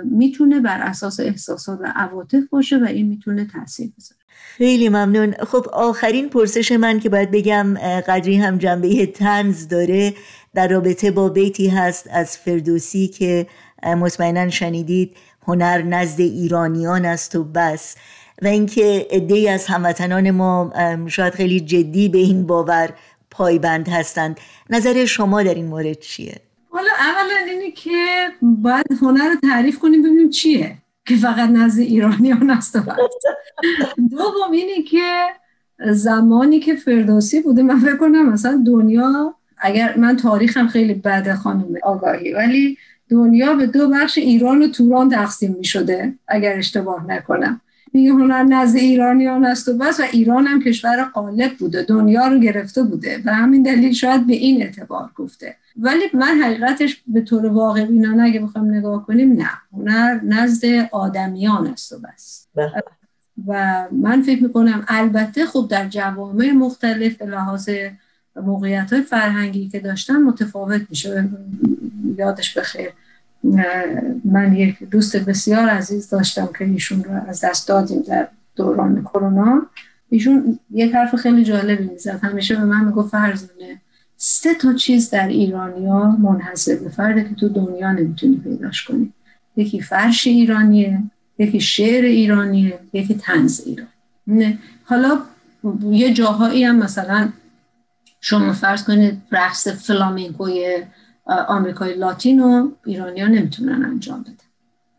می‌تونه 0.03 0.59
بر 0.59 0.81
اساس 0.81 1.19
احساسات 1.19 1.79
و 1.81 1.93
عواطف 1.95 2.43
باشه 2.49 2.77
و 2.77 2.83
این 2.83 3.07
می‌تونه 3.07 3.45
تاثیر 3.45 3.91
بذاره. 3.97 4.21
خیلی 4.57 4.89
ممنون. 4.89 5.31
خب 5.31 5.65
آخرین 5.73 6.29
پرسش 6.29 6.71
من 6.71 6.99
که 6.99 7.09
باید 7.09 7.31
بگم 7.31 7.73
قدری 8.07 8.35
هم 8.35 8.57
جنبه 8.57 9.05
تنز 9.05 9.67
داره 9.67 10.13
در 10.53 10.67
رابطه 10.67 11.11
با 11.11 11.29
بیتی 11.29 11.67
هست 11.67 12.07
از 12.11 12.37
فردوسی 12.37 13.07
که 13.07 13.47
مطمئنا 13.83 14.49
شنیدید 14.49 15.17
هنر 15.47 15.81
نزد 15.81 16.21
ایرانیان 16.21 17.05
است 17.05 17.35
و 17.35 17.43
بس. 17.43 17.95
و 18.41 18.47
اینکه 18.47 19.07
عده 19.11 19.51
از 19.51 19.65
هموطنان 19.65 20.31
ما 20.31 20.73
شاید 21.07 21.33
خیلی 21.33 21.59
جدی 21.59 22.09
به 22.09 22.17
این 22.17 22.47
باور 22.47 22.89
پایبند 23.31 23.89
هستند. 23.89 24.39
نظر 24.69 25.05
شما 25.05 25.43
در 25.43 25.53
این 25.53 25.65
مورد 25.65 25.99
چیه؟ 25.99 26.35
حالا 26.69 26.91
اولا 26.99 27.51
اینه 27.51 27.71
که 27.71 28.27
باید 28.41 28.85
هنر 29.01 29.29
رو 29.29 29.35
تعریف 29.49 29.79
کنیم 29.79 30.01
ببینیم 30.01 30.29
چیه. 30.29 30.77
که 31.05 31.15
فقط 31.15 31.49
نزد 31.49 31.79
ایرانیان 31.79 32.49
است 32.49 32.77
دوم 34.11 34.51
اینه 34.51 34.83
که 34.83 35.25
زمانی 35.91 36.59
که 36.59 36.75
فردوسی 36.75 37.41
بوده 37.41 37.63
من 37.63 37.79
فکر 37.79 37.97
کنم 37.97 38.29
مثلا 38.29 38.63
دنیا 38.67 39.35
اگر 39.57 39.97
من 39.97 40.17
تاریخم 40.17 40.67
خیلی 40.67 40.93
بده 40.93 41.35
خانم 41.35 41.65
آگاهی 41.83 42.33
ولی 42.33 42.77
دنیا 43.09 43.53
به 43.53 43.67
دو 43.67 43.89
بخش 43.89 44.17
ایران 44.17 44.61
و 44.61 44.67
توران 44.67 45.09
تقسیم 45.09 45.55
می 45.57 45.63
شده 45.63 46.13
اگر 46.27 46.57
اشتباه 46.57 47.05
نکنم. 47.07 47.61
میگه 47.93 48.11
هنر 48.11 48.43
نزد 48.43 48.77
ایرانیان 48.77 49.45
است 49.45 49.67
و 49.67 49.77
بس 49.77 49.99
و 49.99 50.03
ایران 50.11 50.47
هم 50.47 50.63
کشور 50.63 51.03
غالب 51.03 51.51
بوده 51.59 51.83
دنیا 51.83 52.27
رو 52.27 52.39
گرفته 52.39 52.83
بوده 52.83 53.21
و 53.25 53.33
همین 53.33 53.63
دلیل 53.63 53.93
شاید 53.93 54.27
به 54.27 54.33
این 54.33 54.61
اعتبار 54.61 55.09
گفته. 55.15 55.55
ولی 55.77 56.03
من 56.13 56.41
حقیقتش 56.43 57.03
به 57.07 57.21
طور 57.21 57.45
واقع 57.45 57.85
بینانه 57.85 58.23
اگه 58.23 58.39
بخوام 58.39 58.71
نگاه 58.71 59.05
کنیم 59.05 59.33
نه. 59.33 59.49
هنر 59.73 60.19
نزد 60.23 60.89
آدمیان 60.91 61.67
است 61.67 61.91
و 61.91 61.99
بس. 61.99 62.47
بله. 62.55 62.83
و 63.47 63.85
من 63.91 64.21
فکر 64.21 64.43
می‌کنم 64.43 64.85
البته 64.87 65.45
خب 65.45 65.67
در 65.69 65.87
جوامع 65.87 66.51
مختلف 66.51 67.17
به 67.17 67.25
لحاظ 67.25 67.69
موقعیت 68.35 68.93
های 68.93 69.01
فرهنگی 69.01 69.69
که 69.69 69.79
داشتن 69.79 70.15
متفاوت 70.15 70.81
میشه. 70.89 71.29
یادش 72.17 72.57
بخیر. 72.57 72.89
من 74.25 74.55
یک 74.55 74.83
دوست 74.83 75.17
بسیار 75.17 75.69
عزیز 75.69 76.09
داشتم 76.09 76.49
که 76.59 76.65
ایشون 76.65 77.03
رو 77.03 77.11
از 77.27 77.43
دست 77.43 77.67
دادیم 77.67 78.01
در 78.01 78.27
دوران 78.55 79.01
کرونا. 79.03 79.61
ایشون 80.09 80.59
یک 80.71 80.95
حرف 80.95 81.15
خیلی 81.15 81.43
جالبی 81.43 81.83
می‌زد. 81.83 82.19
همیشه 82.23 82.55
به 82.55 82.63
من 82.63 82.85
می‌گفت 82.85 83.09
فرزانه 83.09 83.81
سه 84.17 84.53
تا 84.53 84.73
چیز 84.73 85.09
در 85.09 85.27
ایرانیا 85.27 86.03
منحصر 86.03 86.75
به 86.75 86.89
فرده 86.89 87.23
که 87.23 87.35
تو 87.35 87.49
دنیا 87.49 87.91
نمی‌تونی 87.91 88.37
پیداش 88.37 88.83
کنی. 88.83 89.13
یکی 89.57 89.81
فرش 89.81 90.27
ایرانیه 90.27 90.99
یکی 91.37 91.59
شعر 91.59 92.05
ایرانیه 92.05 92.79
یکی 92.93 93.15
تنز 93.15 93.61
ایران 93.65 93.87
نه. 94.27 94.57
حالا 94.83 95.19
یه 95.83 96.13
جاهایی 96.13 96.63
هم 96.63 96.75
مثلا 96.75 97.29
شما 98.21 98.53
فرض 98.53 98.83
کنید 98.83 99.21
رقص 99.31 99.67
فلامینکوی 99.67 100.83
آمریکای 101.25 101.93
لاتین 101.93 102.39
و 102.39 102.71
ایرانیا 102.85 103.27
نمی‌تونن 103.27 103.85
انجام 103.85 104.21
بدن. 104.21 104.33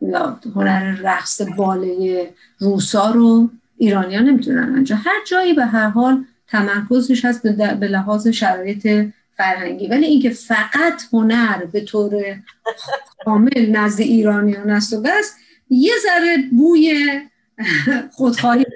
یا 0.09 0.39
هنر 0.55 0.95
رقص 1.01 1.41
باله 1.41 2.33
روسا 2.59 3.11
رو 3.11 3.49
ایرانیا 3.77 4.21
نمی‌تونن 4.21 4.75
انجام. 4.75 5.01
هر 5.05 5.23
جایی 5.27 5.53
به 5.53 5.65
هر 5.65 5.87
حال 5.89 6.25
تمرکزش 6.47 7.25
هست 7.25 7.47
به 7.47 7.87
لحاظ 7.87 8.27
شرایط 8.27 9.11
فرهنگی. 9.37 9.87
ولی 9.87 10.05
اینکه 10.05 10.29
فقط 10.29 11.01
هنر 11.13 11.65
به 11.65 11.81
طور 11.81 12.35
کامل 13.25 13.69
نزد 13.69 14.01
ایرانیان 14.01 14.69
است 14.69 14.93
و 14.93 15.01
بس 15.01 15.35
یه 15.69 15.93
ذره 16.03 16.37
بوی 16.51 17.21
خودخواهی 18.11 18.65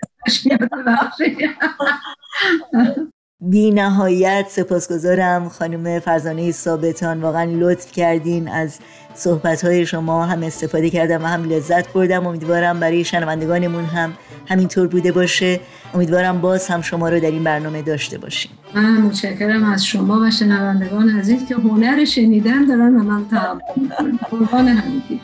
بی 3.50 3.72
نهایت 3.72 4.45
سپاسگزارم 4.50 5.50
خانم 5.50 6.00
فرزانه 6.00 6.52
ثابتان. 6.52 7.22
واقعا 7.22 7.43
لطف 7.43 7.91
کردین 7.91 8.47
از 8.47 8.80
صحبت 9.14 9.66
های 9.66 9.86
شما 9.86 10.26
هم 10.26 10.43
استفاده 10.43 10.89
کردم 10.89 11.24
و 11.24 11.28
هم 11.28 11.43
لذت 11.43 11.93
بردم. 11.93 12.28
امیدوارم 12.28 12.80
برای 12.80 13.04
شنوندگانمون 13.04 13.86
هم 13.86 14.14
همینطور 14.47 14.88
بوده 14.88 15.12
باشه. 15.12 15.60
امیدوارم 15.93 16.41
باز 16.41 16.68
هم 16.68 16.82
شما 16.82 17.10
رو 17.10 17.20
در 17.20 17.32
این 17.32 17.43
برنامه 17.43 17.82
داشته 17.82 18.18
باشیم. 18.18 18.52
من 18.76 19.02
متشکرم 19.02 19.64
از 19.64 19.86
شما 19.86 20.20
و 20.20 20.32
شنوندگان 20.32 21.10
عزیز 21.10 21.45
که 21.45 21.56
هنر 21.56 22.06
شنیدن 22.06 22.66
دارن 22.66 22.95
و 22.95 23.04
من 23.04 23.28
تعامل 23.28 24.18
قربان 24.32 24.68
همگی. 24.68 25.22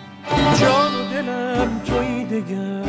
جان 0.59 0.91
و 0.95 1.13
دلم 1.13 1.81
توی 1.85 2.25
دگر. 2.25 2.85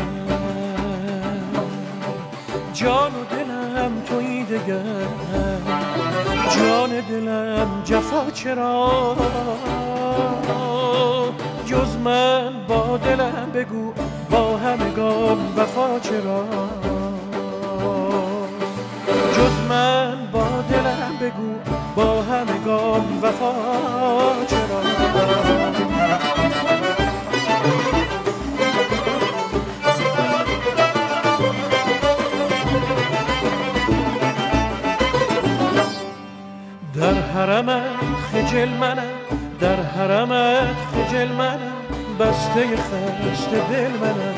جان 2.74 3.12
و 3.12 3.24
دلم 3.30 3.92
توی 4.08 4.44
دگر. 4.44 5.25
جان 6.58 7.00
دلم 7.00 7.82
جفا 7.84 8.30
چرا؟ 8.30 9.16
جز 11.66 11.96
من 11.96 12.52
با 12.68 12.96
دلم 12.96 13.50
بگو 13.54 13.92
با 14.30 14.56
همگان 14.56 15.38
وفا 15.56 15.98
چرا؟ 15.98 16.44
جز 19.36 19.68
من 19.68 20.16
با 20.32 20.46
دلم 20.70 21.16
بگو 21.20 21.54
با 21.96 22.22
همگان 22.22 23.18
وفا 23.22 23.52
چرا؟ 24.46 25.55
حرمت 37.36 37.82
خجل 38.32 38.68
منم. 38.68 39.16
در 39.60 39.82
حرمت 39.82 40.76
خجل 40.92 41.28
منم. 41.28 41.76
بسته 42.20 42.76
خست 42.76 43.50
دل 43.50 43.90
منم. 43.90 44.34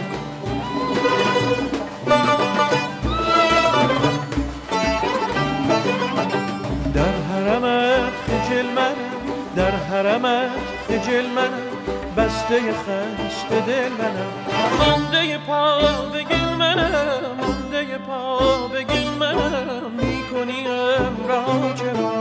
در 6.95 7.15
حرمت 7.33 8.13
خجل 8.27 8.67
منم. 8.67 8.95
در 9.57 9.71
حرمت 9.71 10.51
خجل 10.89 11.27
منم. 11.27 11.69
بسته 12.17 12.61
خست 12.73 13.49
دل 13.67 13.93
منم. 13.99 14.33
مانده 14.79 15.39
پا 15.39 15.79
بگل 16.15 16.55
منم. 16.59 17.37
مانده 17.41 17.99
پا 17.99 18.39
بگل 18.69 19.09
منم. 19.21 19.91
می‌کنیم 19.93 21.29
را 21.29 21.45
چرا 21.75 22.18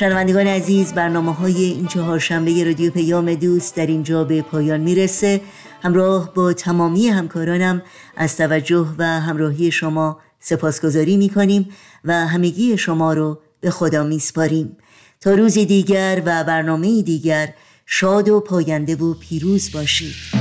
شنوندگان 0.00 0.46
عزیز 0.46 0.92
برنامه 0.92 1.34
های 1.34 1.64
این 1.64 1.86
چهارشنبه 1.86 2.64
رادیو 2.64 2.90
پیام 2.90 3.34
دوست 3.34 3.76
در 3.76 3.86
اینجا 3.86 4.24
به 4.24 4.42
پایان 4.42 4.80
می‌رسه. 4.80 5.40
همراه 5.82 6.34
با 6.34 6.52
تمامی 6.52 7.08
همکارانم 7.08 7.82
از 8.16 8.36
توجه 8.36 8.86
و 8.98 9.04
همراهی 9.04 9.70
شما 9.70 10.18
سپاسگزاری 10.40 11.16
می‌کنیم 11.16 11.68
و 12.04 12.26
همگی 12.26 12.78
شما 12.78 13.12
رو 13.12 13.38
به 13.60 13.70
خدا 13.70 14.04
میسپاریم. 14.04 14.76
تا 15.20 15.34
روز 15.34 15.54
دیگر 15.54 16.22
و 16.26 16.44
برنامه 16.44 17.02
دیگر 17.02 17.54
شاد 17.86 18.28
و 18.28 18.40
پاینده 18.40 18.96
و 18.96 19.14
پیروز 19.14 19.72
باشید. 19.72 20.39